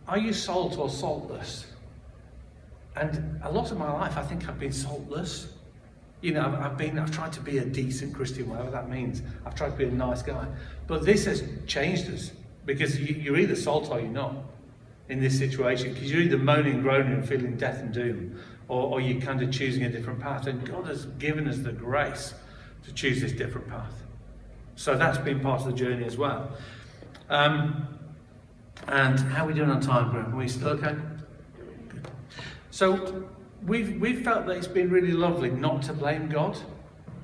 are 0.09 0.19
you 0.19 0.33
salt 0.33 0.79
or 0.79 0.89
saltless? 0.89 1.67
And 2.97 3.41
a 3.43 3.51
lot 3.51 3.71
of 3.71 3.79
my 3.79 3.93
life, 3.93 4.17
I 4.17 4.23
think 4.23 4.49
I've 4.49 4.59
been 4.59 4.73
saltless. 4.73 5.49
You 6.23 6.33
know, 6.33 6.47
I've, 6.47 6.55
I've 6.55 6.79
been, 6.79 6.99
I've 6.99 7.11
tried 7.11 7.33
to 7.35 7.41
be 7.41 7.59
a 7.59 7.65
decent 7.65 8.15
Christian, 8.15 8.49
whatever 8.49 8.71
that 8.71 8.89
means. 8.89 9.21
I've 9.45 9.55
tried 9.55 9.71
to 9.71 9.77
be 9.77 9.85
a 9.85 9.91
nice 9.91 10.23
guy. 10.23 10.47
But 10.87 11.05
this 11.05 11.27
has 11.27 11.43
changed 11.67 12.11
us 12.11 12.31
because 12.65 12.99
you, 12.99 13.15
you're 13.17 13.37
either 13.37 13.57
salt 13.57 13.91
or 13.91 14.01
you're 14.01 14.09
not 14.09 14.35
in 15.09 15.21
this 15.21 15.39
situation 15.39 15.93
because 15.93 16.11
you're 16.11 16.23
either 16.23 16.39
moaning, 16.39 16.81
groaning, 16.81 17.13
and 17.13 17.29
feeling 17.29 17.57
death 17.57 17.81
and 17.81 17.93
doom, 17.93 18.41
or, 18.69 18.95
or 18.95 19.01
you're 19.01 19.21
kind 19.21 19.43
of 19.43 19.51
choosing 19.51 19.85
a 19.85 19.91
different 19.91 20.21
path. 20.21 20.47
And 20.47 20.67
God 20.69 20.87
has 20.87 21.07
given 21.19 21.49
us 21.49 21.59
the 21.59 21.73
grace 21.73 22.35
to 22.85 22.93
choose 22.93 23.21
this 23.21 23.33
different 23.33 23.69
path. 23.69 24.03
So 24.77 24.97
that's 24.97 25.19
been 25.19 25.41
part 25.41 25.61
of 25.61 25.67
the 25.67 25.73
journey 25.73 26.05
as 26.05 26.17
well. 26.17 26.51
Um, 27.31 27.89
and 28.89 29.19
how 29.19 29.45
are 29.45 29.49
we 29.49 29.55
doing 29.55 29.71
on 29.71 29.81
time, 29.81 30.11
Graham? 30.11 30.35
Are 30.35 30.37
we 30.37 30.49
still 30.49 30.69
okay? 30.69 30.97
So 32.71 33.29
we've, 33.65 34.01
we've 34.01 34.23
felt 34.23 34.47
that 34.47 34.57
it's 34.57 34.67
been 34.67 34.91
really 34.91 35.13
lovely 35.13 35.51
not 35.51 35.83
to 35.83 35.93
blame 35.93 36.29
God. 36.29 36.59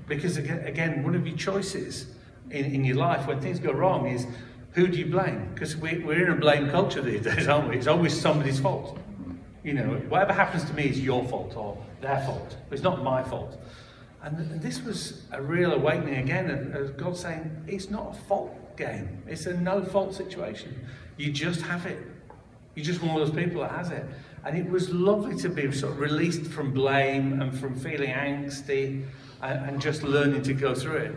Because 0.07 0.37
again, 0.37 1.03
one 1.03 1.15
of 1.15 1.27
your 1.27 1.37
choices 1.37 2.15
in, 2.51 2.67
in 2.67 2.85
your 2.85 2.97
life 2.97 3.27
when 3.27 3.41
things 3.41 3.59
go 3.59 3.73
wrong 3.73 4.07
is 4.07 4.27
who 4.73 4.87
do 4.87 4.99
you 4.99 5.07
blame? 5.07 5.51
Because 5.53 5.77
we, 5.77 5.99
we're 5.99 6.25
in 6.25 6.33
a 6.33 6.37
blame 6.37 6.71
culture 6.71 7.03
these 7.03 7.23
days, 7.23 7.49
aren't 7.49 7.69
we? 7.69 7.77
It's 7.77 7.87
always 7.87 8.19
somebody's 8.19 8.61
fault. 8.61 8.99
You 9.63 9.75
know, 9.75 9.89
whatever 10.09 10.33
happens 10.33 10.65
to 10.65 10.73
me 10.75 10.85
is 10.85 11.01
your 11.01 11.25
fault 11.25 11.57
or 11.57 11.77
their 12.01 12.21
fault. 12.25 12.57
It's 12.71 12.83
not 12.83 13.03
my 13.03 13.23
fault. 13.23 13.61
And 14.23 14.61
this 14.61 14.83
was 14.83 15.23
a 15.33 15.41
real 15.41 15.73
awakening 15.73 16.17
again 16.17 16.73
of 16.75 16.97
God 16.97 17.17
saying, 17.17 17.65
it's 17.67 17.91
not 17.91 18.17
a 18.17 18.21
fault 18.23 18.77
game. 18.77 19.23
It's 19.27 19.47
a 19.47 19.55
no 19.55 19.85
fault 19.85 20.15
situation. 20.15 20.87
You 21.17 21.33
just 21.33 21.63
have 21.63 21.87
it. 21.87 21.99
You're 22.75 22.85
just 22.85 23.03
one 23.03 23.21
of 23.21 23.27
those 23.27 23.37
people 23.37 23.63
that 23.63 23.73
has 23.73 23.91
it. 23.91 24.05
And 24.45 24.57
it 24.57 24.69
was 24.71 24.91
lovely 24.91 25.37
to 25.37 25.49
be 25.49 25.71
sort 25.73 25.93
of 25.93 26.01
released 26.01 26.47
from 26.51 26.73
blame 26.73 27.41
and 27.43 27.59
from 27.59 27.75
feeling 27.79 28.11
angsty 28.11 29.05
and, 29.43 29.81
just 29.81 30.03
learning 30.03 30.43
to 30.43 30.55
go 30.55 30.75
through 30.75 30.97
it. 30.97 31.15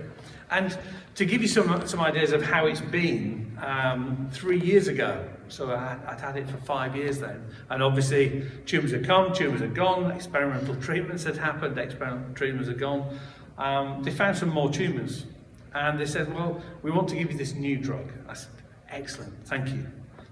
And 0.49 0.77
to 1.15 1.25
give 1.25 1.41
you 1.41 1.47
some, 1.47 1.85
some 1.87 1.99
ideas 1.99 2.31
of 2.31 2.41
how 2.41 2.65
it's 2.67 2.81
been, 2.81 3.57
um, 3.61 4.29
three 4.31 4.59
years 4.59 4.87
ago, 4.87 5.25
so 5.53 5.69
I, 5.69 5.95
would 6.09 6.19
had 6.19 6.35
it 6.35 6.49
for 6.49 6.57
five 6.57 6.95
years 6.95 7.19
then, 7.19 7.45
and 7.69 7.83
obviously 7.83 8.43
tumours 8.65 8.91
had 8.91 9.05
come, 9.05 9.31
tumours 9.33 9.61
had 9.61 9.75
gone, 9.75 10.09
experimental 10.09 10.75
treatments 10.77 11.25
had 11.25 11.37
happened, 11.37 11.77
experimental 11.77 12.33
treatments 12.33 12.67
had 12.67 12.79
gone. 12.79 13.15
Um, 13.59 14.01
they 14.01 14.09
found 14.09 14.35
some 14.35 14.49
more 14.49 14.71
tumours, 14.71 15.25
and 15.75 15.99
they 15.99 16.07
said, 16.07 16.33
well, 16.33 16.59
we 16.81 16.89
want 16.89 17.07
to 17.09 17.15
give 17.15 17.31
you 17.31 17.37
this 17.37 17.53
new 17.53 17.77
drug. 17.77 18.11
I 18.27 18.33
said, 18.33 18.49
excellent, 18.89 19.45
thank 19.45 19.69
you. 19.69 19.85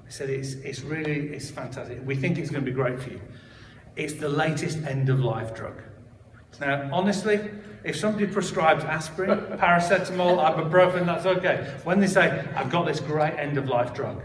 They 0.05 0.10
said, 0.10 0.31
it's, 0.31 0.53
it's 0.53 0.81
really, 0.81 1.27
it's 1.27 1.51
fantastic. 1.51 1.99
We 2.03 2.15
think 2.15 2.39
it's 2.39 2.49
going 2.49 2.65
to 2.65 2.71
be 2.71 2.75
great 2.75 2.99
for 2.99 3.12
you. 3.12 3.21
It's 3.95 4.13
the 4.13 4.29
latest 4.29 4.79
end-of-life 4.79 5.53
drug. 5.53 5.84
Now, 6.60 6.89
honestly, 6.91 7.39
if 7.84 7.95
somebody 7.95 8.25
prescribes 8.25 8.84
aspirin, 8.86 9.29
paracetamol, 9.60 10.43
ibuprofen, 10.43 11.05
that's 11.05 11.27
okay. 11.27 11.75
When 11.84 11.99
they 11.99 12.07
say, 12.07 12.43
I've 12.55 12.71
got 12.71 12.88
this 12.88 12.99
great 12.99 13.36
end 13.38 13.60
of 13.60 13.69
life 13.69 13.93
drug, 13.93 14.23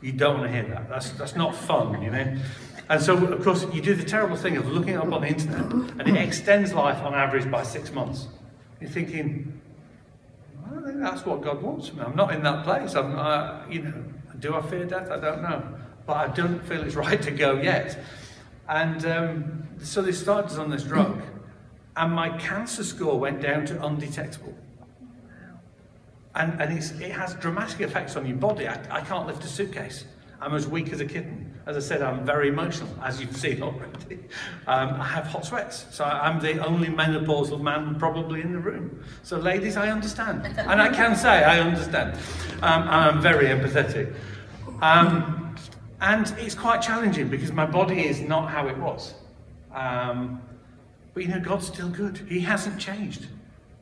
you 0.00 0.12
don't 0.12 0.40
want 0.40 0.50
to 0.50 0.52
hear 0.52 0.68
that. 0.68 0.88
That's, 0.88 1.10
that's 1.10 1.36
not 1.36 1.54
fun, 1.54 2.02
you 2.02 2.10
know. 2.10 2.36
And 2.88 3.00
so, 3.00 3.16
of 3.16 3.44
course, 3.44 3.66
you 3.72 3.80
do 3.80 3.94
the 3.94 4.04
terrible 4.04 4.36
thing 4.36 4.56
of 4.56 4.66
looking 4.66 4.96
up 4.96 5.12
on 5.12 5.20
the 5.22 5.28
internet 5.28 5.70
and 5.70 6.00
it 6.00 6.16
extends 6.16 6.72
life 6.72 7.00
on 7.02 7.14
average 7.14 7.48
by 7.50 7.62
six 7.62 7.92
months. 7.92 8.26
You're 8.80 8.90
thinking, 8.90 9.60
I 10.66 10.70
don't 10.70 10.84
think 10.84 11.00
that's 11.00 11.24
what 11.24 11.42
God 11.42 11.62
wants 11.62 11.88
from 11.88 11.98
me. 11.98 12.04
I'm 12.04 12.16
not 12.16 12.34
in 12.34 12.42
that 12.42 12.64
place. 12.64 12.94
I'm, 12.94 13.70
you 13.70 13.82
know, 13.82 14.04
do 14.40 14.54
I 14.54 14.62
fear 14.62 14.84
death? 14.86 15.10
I 15.10 15.20
don't 15.20 15.42
know. 15.42 15.62
But 16.06 16.16
I 16.16 16.26
don't 16.28 16.60
feel 16.64 16.82
it's 16.82 16.94
right 17.06 17.20
to 17.22 17.30
go 17.30 17.60
yet. 17.60 17.96
And 18.68 19.04
um, 19.06 19.68
so 19.82 20.02
they 20.02 20.12
started 20.12 20.58
on 20.58 20.70
this 20.70 20.82
drug 20.82 21.22
and 21.96 22.12
my 22.12 22.30
cancer 22.38 22.82
score 22.84 23.18
went 23.18 23.40
down 23.40 23.66
to 23.66 23.84
undetectable. 23.84 24.54
And, 26.34 26.60
and 26.60 26.78
it 26.78 27.12
has 27.12 27.34
dramatic 27.34 27.80
effects 27.80 28.16
on 28.16 28.26
your 28.26 28.36
body. 28.36 28.68
I, 28.68 28.78
I 28.90 29.00
can't 29.00 29.26
lift 29.26 29.44
a 29.44 29.48
suitcase. 29.48 30.04
I'm 30.40 30.54
as 30.54 30.66
weak 30.66 30.92
as 30.92 31.00
a 31.00 31.04
kitten. 31.04 31.52
As 31.66 31.76
I 31.76 31.80
said, 31.80 32.02
I'm 32.02 32.24
very 32.24 32.48
emotional, 32.48 32.88
as 33.02 33.20
you've 33.20 33.36
seen 33.36 33.62
already. 33.62 34.20
Um, 34.66 35.00
I 35.00 35.04
have 35.04 35.26
hot 35.26 35.44
sweats, 35.44 35.86
so 35.90 36.04
I'm 36.04 36.40
the 36.40 36.64
only 36.64 36.88
menopausal 36.88 37.60
man 37.60 37.96
probably 37.96 38.40
in 38.40 38.52
the 38.52 38.58
room. 38.58 39.04
So, 39.22 39.38
ladies, 39.38 39.76
I 39.76 39.90
understand. 39.90 40.46
And 40.56 40.80
I 40.80 40.88
can 40.88 41.14
say 41.14 41.44
I 41.44 41.60
understand. 41.60 42.18
Um, 42.62 42.84
I'm 42.88 43.20
very 43.20 43.46
empathetic. 43.46 44.14
Um, 44.80 45.54
and 46.00 46.32
it's 46.38 46.54
quite 46.54 46.80
challenging 46.80 47.28
because 47.28 47.52
my 47.52 47.66
body 47.66 48.06
is 48.06 48.20
not 48.20 48.50
how 48.50 48.68
it 48.68 48.78
was. 48.78 49.14
Um, 49.74 50.40
but 51.12 51.22
you 51.22 51.28
know, 51.28 51.40
God's 51.40 51.66
still 51.66 51.90
good. 51.90 52.18
He 52.28 52.40
hasn't 52.40 52.80
changed. 52.80 53.26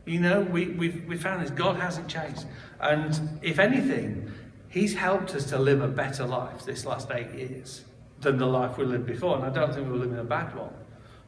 You 0.09 0.21
know, 0.21 0.41
we, 0.41 0.69
we've, 0.69 1.05
we 1.07 1.17
found 1.19 1.43
this. 1.43 1.51
God 1.51 1.77
hasn't 1.77 2.09
changed. 2.09 2.47
And 2.81 3.39
if 3.43 3.59
anything, 3.59 4.33
He's 4.69 4.95
helped 4.95 5.35
us 5.35 5.45
to 5.47 5.59
live 5.59 5.83
a 5.83 5.89
better 5.89 6.27
life 6.27 6.65
this 6.65 6.85
last 6.85 7.11
eight 7.11 7.33
years 7.33 7.85
than 8.21 8.39
the 8.39 8.47
life 8.47 8.79
we 8.79 8.85
lived 8.85 9.07
before. 9.07 9.37
And 9.37 9.45
I 9.45 9.51
don't 9.51 9.73
think 9.73 9.87
we 9.87 9.93
were 9.93 9.99
living 9.99 10.19
a 10.19 10.25
bad 10.25 10.55
one. 10.57 10.73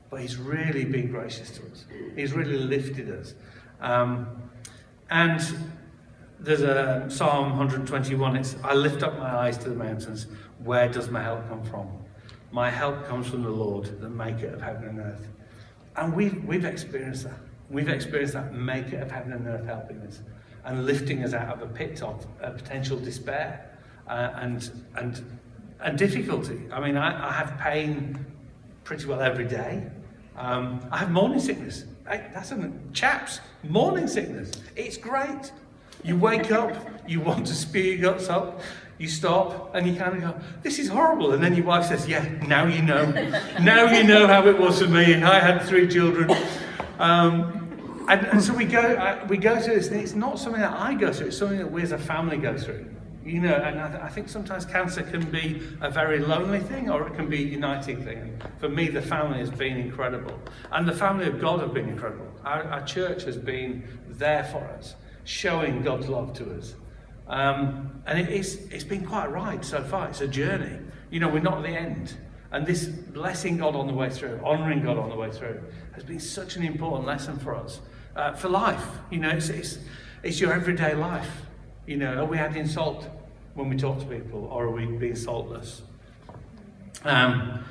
But 0.09 0.23
He's 0.23 0.37
really 0.37 0.85
been 0.85 1.11
gracious 1.11 1.51
to 1.53 1.63
us. 1.71 1.85
He's 2.17 2.33
really 2.33 2.59
lifted 2.59 3.11
us. 3.11 3.35
Um, 3.81 4.27
and 5.11 5.41
there's 6.39 6.63
a 6.63 7.07
Psalm 7.09 7.51
121. 7.51 8.37
It's 8.37 8.57
I 8.65 8.75
lift 8.75 9.03
up 9.03 9.19
my 9.19 9.31
eyes 9.31 9.59
to 9.59 9.69
the 9.69 9.75
mountains. 9.75 10.27
Where 10.65 10.89
does 10.89 11.11
my 11.11 11.23
help 11.23 11.47
come 11.49 11.65
from? 11.65 11.89
My 12.51 12.71
help 12.71 13.07
comes 13.07 13.29
from 13.29 13.43
the 13.43 13.51
Lord, 13.51 14.01
the 14.01 14.09
maker 14.09 14.49
of 14.49 14.63
heaven 14.63 14.89
and 14.89 14.99
earth. 15.01 15.29
And 15.97 16.15
we've, 16.15 16.43
we've 16.45 16.65
experienced 16.65 17.25
that. 17.25 17.39
We've 17.71 17.89
experienced 17.89 18.35
that 18.35 18.53
maker 18.53 18.99
of 18.99 19.11
heaven 19.11 19.33
and 19.33 19.47
earth 19.47 19.65
helping 19.65 20.01
us 20.03 20.21
and 20.65 20.85
lifting 20.85 21.25
us 21.25 21.33
out 21.33 21.55
of 21.55 21.63
a 21.63 21.73
pit 21.73 22.03
of 22.03 22.27
uh, 22.43 22.51
potential 22.51 22.99
despair 22.99 23.71
uh, 24.09 24.31
and, 24.35 24.71
and, 24.97 25.25
and 25.81 25.97
difficulty. 25.97 26.61
I 26.73 26.81
mean, 26.81 26.97
I, 26.97 27.29
I 27.29 27.33
have 27.33 27.57
pain 27.59 28.27
pretty 28.85 29.07
well 29.07 29.21
every 29.21 29.47
day. 29.47 29.89
Um, 30.37 30.87
I 30.91 30.99
have 30.99 31.11
morning 31.11 31.39
sickness. 31.39 31.85
That's 32.05 32.51
a 32.51 32.73
chaps, 32.93 33.41
morning 33.63 34.09
sickness. 34.09 34.51
It's 34.75 34.97
great. 34.97 35.53
You 36.03 36.17
wake 36.17 36.51
up, 36.51 36.75
you 37.07 37.21
want 37.21 37.47
to 37.47 37.55
spew 37.55 37.83
your 37.83 38.13
guts 38.13 38.29
up, 38.29 38.63
you 38.99 39.07
stop 39.07 39.75
and 39.75 39.87
you 39.87 39.95
kind 39.95 40.17
of 40.17 40.21
go, 40.21 40.41
this 40.63 40.79
is 40.79 40.89
horrible. 40.89 41.33
And 41.33 41.43
then 41.43 41.55
your 41.55 41.67
wife 41.67 41.87
says, 41.87 42.09
yeah, 42.09 42.25
now 42.47 42.67
you 42.67 42.83
know. 42.83 43.11
now 43.61 43.91
you 43.93 44.03
know 44.03 44.27
how 44.27 44.47
it 44.47 44.59
was 44.59 44.83
for 44.83 44.89
me. 44.89 45.23
I 45.23 45.39
had 45.39 45.63
three 45.63 45.87
children. 45.87 46.31
Um, 46.99 47.60
and, 48.11 48.27
and, 48.27 48.43
so 48.43 48.53
we 48.55 48.65
go, 48.65 48.81
uh, 48.81 49.25
we 49.29 49.37
go 49.37 49.61
through 49.61 49.77
this, 49.77 49.89
and 49.89 50.01
it's 50.01 50.15
not 50.15 50.39
something 50.39 50.61
that 50.61 50.73
I 50.73 50.95
go 50.95 51.13
through, 51.13 51.29
it's 51.29 51.39
something 51.39 51.59
that 51.59 51.71
we 51.71 51.83
as 51.83 51.93
a 51.93 51.99
family 51.99 52.37
go 52.39 52.59
through. 52.59 52.87
You 53.25 53.41
know, 53.41 53.55
and 53.55 53.79
I, 53.79 53.89
th- 53.89 54.03
I 54.03 54.09
think 54.09 54.29
sometimes 54.29 54.65
cancer 54.65 55.03
can 55.03 55.31
be 55.31 55.63
a 55.81 55.91
very 55.91 56.19
lonely 56.19 56.61
thing 56.61 56.91
or 56.91 57.07
it 57.07 57.15
can 57.15 57.29
be 57.29 57.45
a 57.45 57.47
uniting 57.47 58.03
thing. 58.03 58.41
For 58.59 58.69
me, 58.69 58.89
the 58.89 59.03
family 59.03 59.39
has 59.39 59.51
been 59.51 59.77
incredible. 59.77 60.37
And 60.73 60.89
the 60.89 60.95
family 60.95 61.27
of 61.27 61.41
God 61.41 61.61
have 61.61 61.75
been 61.75 61.89
incredible. 61.89 62.27
Our, 62.45 62.65
our 62.65 62.85
church 62.85 63.25
has 63.25 63.37
been 63.37 63.85
there 64.09 64.45
for 64.45 64.65
us, 64.65 64.97
showing 65.25 65.83
God's 65.83 66.09
love 66.09 66.33
to 66.35 66.57
us. 66.57 66.75
Um, 67.29 68.03
and 68.07 68.19
it, 68.19 68.31
it's, 68.31 68.55
it's 68.55 68.85
been 68.85 69.07
quite 69.07 69.27
a 69.27 69.29
ride 69.29 69.65
so 69.65 69.83
far. 69.85 70.09
It's 70.09 70.23
a 70.23 70.29
journey. 70.29 70.79
You 71.11 71.21
know, 71.21 71.29
we're 71.29 71.41
not 71.41 71.59
at 71.59 71.63
the 71.63 71.69
end. 71.69 72.17
And 72.53 72.67
this 72.67 72.87
blessing 72.87 73.59
God 73.59 73.77
on 73.77 73.87
the 73.87 73.95
way 73.95 74.11
through, 74.11 74.41
honouring 74.43 74.83
God 74.83 74.99
on 74.99 75.11
the 75.11 75.15
way 75.15 75.31
through, 75.31 75.63
has 75.93 76.03
been 76.03 76.19
such 76.19 76.57
an 76.57 76.65
important 76.65 77.07
lesson 77.07 77.39
for 77.39 77.55
us 77.55 77.81
uh, 78.17 78.33
for 78.33 78.49
life. 78.49 78.85
You 79.11 79.19
know, 79.19 79.31
it's, 79.31 79.49
it's, 79.49 79.79
it's 80.23 80.41
your 80.41 80.53
everyday 80.53 80.95
life. 80.95 81.31
You 81.87 81.97
know, 81.97 82.15
are 82.15 82.25
we 82.25 82.39
adding 82.39 82.67
salt 82.67 83.09
when 83.55 83.69
we 83.69 83.77
talk 83.77 83.99
to 84.01 84.07
people, 84.07 84.47
or 84.47 84.65
are 84.65 84.71
we 84.71 84.87
being 84.87 85.17
saltless? 85.17 85.83
Um, 87.05 87.65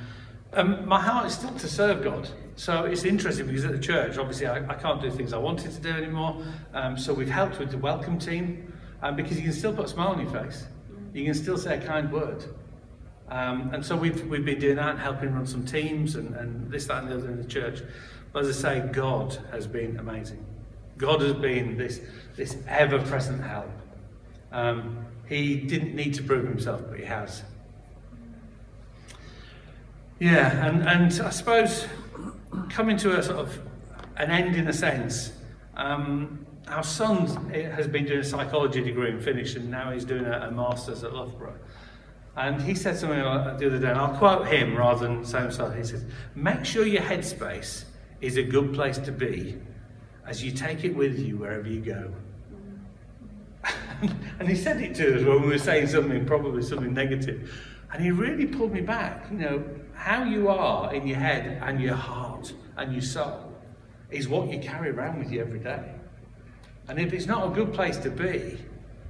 um, 0.52 0.86
my 0.86 1.00
heart 1.00 1.26
is 1.26 1.34
still 1.34 1.54
to 1.54 1.68
serve 1.68 2.02
God. 2.02 2.28
So 2.56 2.84
it's 2.84 3.04
interesting 3.04 3.46
because 3.46 3.64
at 3.64 3.72
the 3.72 3.78
church, 3.78 4.18
obviously, 4.18 4.46
I, 4.46 4.56
I 4.68 4.74
can't 4.74 5.00
do 5.00 5.10
things 5.10 5.32
I 5.32 5.38
wanted 5.38 5.70
to 5.72 5.80
do 5.80 5.90
anymore. 5.90 6.42
Um, 6.74 6.98
so 6.98 7.14
we've 7.14 7.30
helped 7.30 7.58
with 7.58 7.70
the 7.70 7.78
welcome 7.78 8.18
team 8.18 8.72
um, 9.02 9.16
because 9.16 9.36
you 9.38 9.44
can 9.44 9.52
still 9.52 9.72
put 9.72 9.86
a 9.86 9.88
smile 9.88 10.08
on 10.08 10.20
your 10.20 10.30
face. 10.30 10.66
You 11.14 11.24
can 11.24 11.34
still 11.34 11.56
say 11.56 11.78
a 11.78 11.80
kind 11.80 12.12
word. 12.12 12.44
Um, 13.28 13.70
and 13.72 13.86
so 13.86 13.96
we've, 13.96 14.26
we've 14.26 14.44
been 14.44 14.58
doing 14.58 14.76
that 14.76 14.90
and 14.90 14.98
helping 14.98 15.32
run 15.32 15.46
some 15.46 15.64
teams 15.64 16.16
and, 16.16 16.34
and 16.34 16.70
this, 16.70 16.86
that, 16.86 17.04
and 17.04 17.12
the 17.12 17.16
other 17.16 17.30
in 17.30 17.38
the 17.38 17.48
church. 17.48 17.80
But 18.32 18.44
as 18.44 18.64
I 18.64 18.80
say, 18.80 18.88
God 18.92 19.38
has 19.50 19.66
been 19.66 19.98
amazing. 19.98 20.44
God 20.96 21.20
has 21.22 21.32
been 21.32 21.76
this, 21.76 22.00
this 22.36 22.56
ever 22.68 23.00
present 23.00 23.42
help. 23.42 23.70
Um, 24.52 25.04
he 25.28 25.56
didn't 25.56 25.94
need 25.94 26.14
to 26.14 26.22
prove 26.22 26.46
himself, 26.46 26.82
but 26.88 26.98
he 26.98 27.04
has. 27.04 27.42
Yeah, 30.18 30.66
and, 30.66 30.86
and 30.86 31.20
I 31.22 31.30
suppose 31.30 31.86
coming 32.68 32.96
to 32.98 33.18
a 33.18 33.22
sort 33.22 33.38
of 33.38 33.58
an 34.16 34.30
end 34.30 34.56
in 34.56 34.68
a 34.68 34.72
sense, 34.72 35.32
um, 35.76 36.44
our 36.68 36.82
son 36.82 37.26
has 37.52 37.88
been 37.88 38.04
doing 38.04 38.20
a 38.20 38.24
psychology 38.24 38.82
degree 38.82 39.10
and 39.10 39.22
finished, 39.22 39.56
and 39.56 39.70
now 39.70 39.90
he's 39.90 40.04
doing 40.04 40.26
a, 40.26 40.48
a 40.48 40.50
master's 40.50 41.02
at 41.04 41.14
Loughborough. 41.14 41.58
And 42.36 42.60
he 42.60 42.74
said 42.74 42.96
something 42.96 43.18
the 43.18 43.24
other 43.26 43.78
day, 43.78 43.90
and 43.90 43.98
I'll 43.98 44.16
quote 44.16 44.46
him 44.46 44.76
rather 44.76 45.06
than 45.06 45.24
say 45.24 45.40
himself. 45.40 45.74
He 45.74 45.84
says, 45.84 46.04
Make 46.34 46.64
sure 46.64 46.86
your 46.86 47.02
headspace 47.02 47.84
is 48.20 48.36
a 48.36 48.42
good 48.42 48.72
place 48.74 48.98
to 48.98 49.12
be 49.12 49.56
as 50.26 50.42
you 50.44 50.52
take 50.52 50.84
it 50.84 50.94
with 50.94 51.18
you 51.18 51.38
wherever 51.38 51.68
you 51.68 51.80
go. 51.80 52.12
and 54.38 54.48
he 54.48 54.54
said 54.54 54.80
it 54.80 54.94
to 54.94 55.16
us 55.16 55.24
when 55.24 55.42
we 55.42 55.48
were 55.48 55.58
saying 55.58 55.88
something, 55.88 56.24
probably 56.24 56.62
something 56.62 56.94
negative. 56.94 57.52
And 57.92 58.02
he 58.02 58.10
really 58.10 58.46
pulled 58.46 58.72
me 58.72 58.80
back. 58.80 59.26
You 59.30 59.38
know, 59.38 59.64
how 59.94 60.24
you 60.24 60.48
are 60.48 60.94
in 60.94 61.06
your 61.06 61.18
head 61.18 61.60
and 61.62 61.80
your 61.80 61.96
heart 61.96 62.52
and 62.76 62.92
your 62.92 63.02
soul 63.02 63.52
is 64.10 64.28
what 64.28 64.48
you 64.48 64.58
carry 64.58 64.90
around 64.90 65.18
with 65.18 65.30
you 65.30 65.40
every 65.40 65.58
day. 65.58 65.94
And 66.88 66.98
if 66.98 67.12
it's 67.12 67.26
not 67.26 67.46
a 67.46 67.50
good 67.50 67.72
place 67.72 67.96
to 67.98 68.10
be, 68.10 68.58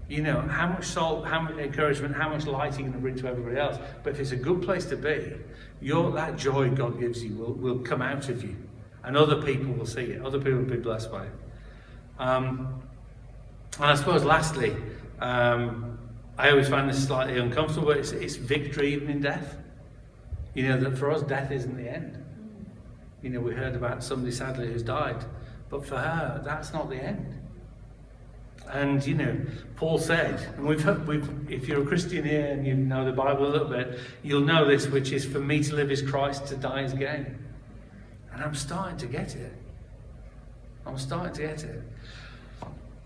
you 0.09 0.23
know, 0.23 0.41
how 0.41 0.67
much 0.67 0.85
salt, 0.85 1.27
how 1.27 1.41
much 1.41 1.57
encouragement, 1.57 2.17
how 2.17 2.29
much 2.29 2.47
light 2.47 2.79
you 2.79 2.91
to 2.91 2.99
bring 2.99 3.17
to 3.17 3.29
everybody 3.29 3.59
else? 3.59 3.79
But 4.03 4.15
if 4.15 4.21
it's 4.21 4.33
a 4.33 4.37
good 4.37 4.63
place 4.63 4.85
to 4.87 4.97
be, 4.97 5.35
your, 5.81 6.11
that 6.13 6.37
joy 6.37 6.71
God 6.71 6.99
gives 6.99 7.23
you 7.23 7.37
will, 7.37 7.53
will 7.53 7.79
come 7.79 8.03
out 8.03 8.29
of 8.29 8.43
you. 8.43 8.57
And 9.05 9.17
other 9.17 9.41
people 9.43 9.73
will 9.73 9.87
see 9.87 10.03
it. 10.03 10.25
Other 10.25 10.39
people 10.39 10.59
will 10.59 10.71
be 10.71 10.77
blessed 10.77 11.11
by 11.11 11.25
it. 11.25 11.33
Um, 12.19 12.83
and 13.77 13.87
I 13.87 13.95
suppose 13.95 14.25
lastly, 14.25 14.77
um, 15.21 15.99
I 16.37 16.51
always 16.51 16.69
find 16.69 16.89
this 16.89 17.07
slightly 17.07 17.39
uncomfortable, 17.39 17.89
but 17.89 17.99
it's, 17.99 18.13
it's 18.13 18.37
victory 18.37 18.93
even 18.93 19.11
in 19.11 19.21
death. 19.21 19.57
You 20.55 20.69
know, 20.69 20.81
that 20.81 20.99
for 20.99 21.11
us, 21.11 21.23
death 21.23 21.51
isn't 21.51 21.77
the 21.77 21.89
end. 21.89 22.23
You 23.23 23.31
know, 23.31 23.41
we 23.41 23.53
heard 23.53 23.75
about 23.75 24.03
somebody 24.03 24.33
sadly 24.33 24.67
who's 24.67 24.83
died, 24.83 25.25
but 25.69 25.85
for 25.85 25.97
her, 25.97 26.41
that's 26.45 26.73
not 26.73 26.89
the 26.89 26.97
end. 26.97 27.41
And 28.69 29.05
you 29.05 29.15
know, 29.15 29.37
Paul 29.77 29.99
said, 29.99 30.41
and 30.57 30.67
we've, 30.67 30.83
heard, 30.83 31.07
we've, 31.07 31.51
if 31.51 31.69
you're 31.69 31.83
a 31.83 31.87
Christian 31.87 32.25
here 32.25 32.47
and 32.47 32.67
you 32.67 32.75
know 32.75 33.05
the 33.05 33.13
Bible 33.13 33.47
a 33.47 33.51
little 33.51 33.69
bit, 33.69 33.99
you'll 34.23 34.41
know 34.41 34.67
this, 34.67 34.87
which 34.87 35.13
is 35.13 35.25
for 35.25 35.41
me 35.41 35.63
to 35.65 35.75
live 35.75 35.91
is 35.91 36.03
Christ, 36.03 36.47
to 36.47 36.57
die 36.57 36.83
is 36.83 36.93
gain. 36.93 37.39
And 38.41 38.49
I'm 38.49 38.55
starting 38.55 38.97
to 38.97 39.07
get 39.07 39.37
it. 39.37 39.53
I'm 40.87 40.97
starting 40.97 41.35
to 41.35 41.43
get 41.43 41.63
it. 41.63 41.83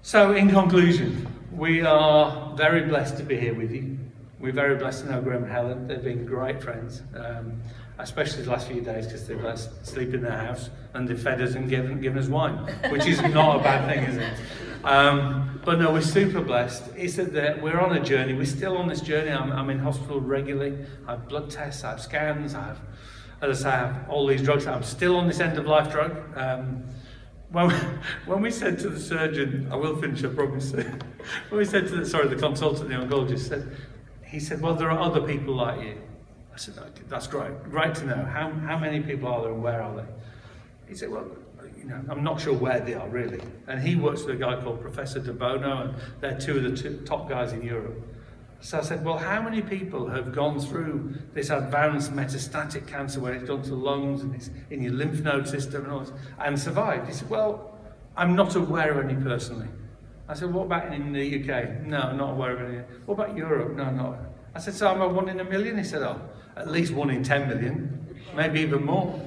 So, 0.02 0.32
in 0.32 0.48
conclusion, 0.48 1.26
we 1.50 1.80
are 1.80 2.54
very 2.54 2.82
blessed 2.82 3.16
to 3.16 3.24
be 3.24 3.36
here 3.36 3.52
with 3.52 3.72
you. 3.72 3.98
We're 4.38 4.52
very 4.52 4.76
blessed 4.76 5.06
to 5.06 5.10
know 5.10 5.20
Graham 5.20 5.42
and 5.42 5.50
Helen. 5.50 5.88
They've 5.88 6.04
been 6.04 6.24
great 6.24 6.62
friends, 6.62 7.02
um, 7.16 7.60
especially 7.98 8.44
the 8.44 8.50
last 8.52 8.68
few 8.68 8.80
days 8.80 9.06
because 9.06 9.26
they've 9.26 9.42
let 9.42 9.54
us 9.54 9.70
sleep 9.82 10.14
in 10.14 10.22
their 10.22 10.38
house 10.38 10.70
and 10.92 11.08
they've 11.08 11.20
fed 11.20 11.42
us 11.42 11.56
and 11.56 11.68
given, 11.68 12.00
given 12.00 12.16
us 12.16 12.28
wine, 12.28 12.58
which 12.90 13.04
is 13.04 13.20
not 13.20 13.56
a 13.56 13.58
bad 13.58 13.88
thing, 13.88 14.04
is 14.04 14.16
it? 14.16 14.34
Um, 14.84 15.60
but 15.64 15.80
no, 15.80 15.92
we're 15.92 16.00
super 16.00 16.42
blessed. 16.42 16.92
It's 16.96 17.16
that 17.16 17.60
we're 17.60 17.80
on 17.80 17.96
a 17.96 18.00
journey. 18.00 18.34
We're 18.34 18.44
still 18.44 18.76
on 18.76 18.86
this 18.86 19.00
journey. 19.00 19.32
I'm, 19.32 19.50
I'm 19.50 19.68
in 19.68 19.80
hospital 19.80 20.20
regularly. 20.20 20.78
I 21.08 21.12
have 21.12 21.28
blood 21.28 21.50
tests, 21.50 21.82
I 21.82 21.90
have 21.90 22.00
scans, 22.00 22.54
I 22.54 22.62
have, 22.62 22.80
as 23.40 23.60
I 23.60 23.62
say, 23.62 23.68
I 23.68 23.76
have 23.88 24.08
all 24.08 24.26
these 24.26 24.42
drugs. 24.42 24.66
I'm 24.66 24.82
still 24.82 25.16
on 25.16 25.26
this 25.26 25.40
end 25.40 25.58
of 25.58 25.66
life 25.66 25.90
drug. 25.90 26.16
Um, 26.36 26.84
when 27.50 27.68
we, 27.68 27.74
when 28.26 28.42
we 28.42 28.50
said 28.50 28.78
to 28.80 28.88
the 28.88 29.00
surgeon, 29.00 29.68
I 29.70 29.76
will 29.76 29.96
finish, 29.96 30.24
I 30.24 30.28
promise. 30.28 30.72
when 30.72 31.58
we 31.58 31.64
said 31.64 31.88
to 31.88 31.96
the, 31.96 32.06
sorry, 32.06 32.28
the 32.28 32.36
consultant, 32.36 32.88
the 32.88 32.94
oncologist 32.94 33.48
said, 33.48 33.76
he 34.24 34.40
said, 34.40 34.60
well, 34.60 34.74
there 34.74 34.90
are 34.90 34.98
other 34.98 35.20
people 35.20 35.54
like 35.54 35.80
you. 35.80 36.00
I 36.52 36.56
said, 36.56 36.74
that's 37.08 37.26
great. 37.26 37.64
Great 37.64 37.94
to 37.96 38.06
know. 38.06 38.24
How, 38.24 38.50
how 38.50 38.78
many 38.78 39.00
people 39.00 39.28
are 39.28 39.42
there 39.42 39.52
and 39.52 39.62
where 39.62 39.82
are 39.82 39.96
they? 39.96 40.04
He 40.88 40.94
said, 40.94 41.10
well, 41.10 41.26
you 41.76 41.84
know, 41.84 42.00
I'm 42.08 42.22
not 42.22 42.40
sure 42.40 42.54
where 42.54 42.80
they 42.80 42.94
are 42.94 43.08
really. 43.08 43.40
And 43.66 43.80
he 43.80 43.96
works 43.96 44.24
with 44.24 44.36
a 44.36 44.38
guy 44.38 44.60
called 44.62 44.80
Professor 44.80 45.20
De 45.20 45.32
Bono, 45.32 45.82
and 45.82 45.94
they're 46.20 46.38
two 46.38 46.56
of 46.56 46.62
the 46.62 46.76
two 46.76 47.02
top 47.04 47.28
guys 47.28 47.52
in 47.52 47.62
Europe. 47.62 48.00
So 48.64 48.78
I 48.78 48.80
said, 48.80 49.04
well, 49.04 49.18
how 49.18 49.42
many 49.42 49.60
people 49.60 50.08
have 50.08 50.32
gone 50.32 50.58
through 50.58 51.16
this 51.34 51.50
advanced 51.50 52.14
metastatic 52.14 52.86
cancer 52.86 53.20
where 53.20 53.34
it's 53.34 53.46
gone 53.46 53.60
to 53.64 53.74
lungs 53.74 54.22
and 54.22 54.34
it's 54.34 54.48
in 54.70 54.82
your 54.82 54.94
lymph 54.94 55.20
node 55.20 55.46
system 55.46 55.84
and 55.84 55.92
all 55.92 56.00
this, 56.00 56.12
and 56.38 56.58
survived? 56.58 57.06
He 57.06 57.12
said, 57.12 57.28
well, 57.28 57.76
I'm 58.16 58.34
not 58.34 58.56
aware 58.56 58.98
of 58.98 59.04
any 59.04 59.22
personally. 59.22 59.68
I 60.30 60.32
said, 60.32 60.50
what 60.50 60.64
about 60.64 60.94
in 60.94 61.12
the 61.12 61.40
UK? 61.40 61.82
No, 61.82 62.16
not 62.16 62.30
aware 62.30 62.56
of 62.56 62.70
any. 62.70 62.78
What 63.04 63.16
about 63.16 63.36
Europe? 63.36 63.76
No, 63.76 63.90
not. 63.90 64.16
I 64.54 64.60
said, 64.60 64.72
so 64.72 64.88
I'm 64.88 65.02
a 65.02 65.08
one 65.08 65.28
in 65.28 65.40
a 65.40 65.44
million? 65.44 65.76
He 65.76 65.84
said, 65.84 66.00
oh, 66.00 66.18
at 66.56 66.70
least 66.70 66.94
one 66.94 67.10
in 67.10 67.22
10 67.22 67.46
million, 67.46 68.18
maybe 68.34 68.60
even 68.60 68.82
more. 68.82 69.20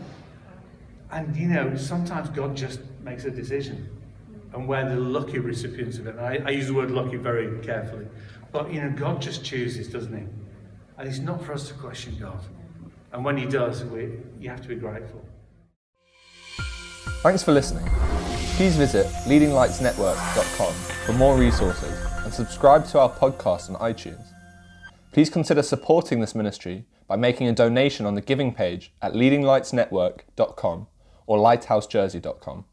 And 1.11 1.35
you 1.37 1.49
know, 1.49 1.75
sometimes 1.75 2.29
God 2.29 2.57
just 2.57 2.79
makes 3.03 3.25
a 3.25 3.29
decision. 3.29 3.87
And 4.53 4.67
we're 4.67 4.89
the 4.89 4.99
lucky 4.99 5.37
recipients 5.37 5.99
of 5.99 6.07
it. 6.07 6.17
I, 6.17 6.41
I 6.43 6.49
use 6.49 6.67
the 6.67 6.73
word 6.73 6.89
lucky 6.89 7.17
very 7.17 7.59
carefully. 7.59 8.07
But 8.51 8.73
you 8.73 8.81
know, 8.81 8.89
God 8.91 9.21
just 9.21 9.43
chooses, 9.43 9.87
doesn't 9.87 10.15
he? 10.15 10.23
And 10.97 11.07
it's 11.07 11.19
not 11.19 11.43
for 11.43 11.53
us 11.53 11.67
to 11.67 11.73
question 11.73 12.17
God. 12.19 12.39
And 13.11 13.23
when 13.23 13.37
he 13.37 13.45
does, 13.45 13.83
we, 13.83 14.09
you 14.39 14.49
have 14.49 14.61
to 14.61 14.67
be 14.67 14.75
grateful. 14.75 15.23
Thanks 17.21 17.43
for 17.43 17.51
listening. 17.51 17.85
Please 18.55 18.75
visit 18.75 19.05
leadinglightsnetwork.com 19.25 20.73
for 21.05 21.13
more 21.13 21.37
resources 21.37 21.91
and 22.23 22.33
subscribe 22.33 22.85
to 22.87 22.99
our 22.99 23.09
podcast 23.09 23.69
on 23.69 23.75
iTunes. 23.75 24.25
Please 25.11 25.29
consider 25.29 25.63
supporting 25.63 26.19
this 26.19 26.35
ministry 26.35 26.85
by 27.07 27.15
making 27.15 27.47
a 27.47 27.53
donation 27.53 28.05
on 28.05 28.15
the 28.15 28.21
giving 28.21 28.53
page 28.53 28.93
at 29.01 29.13
leadinglightsnetwork.com 29.13 30.87
or 31.25 31.37
lighthousejersey.com. 31.37 32.65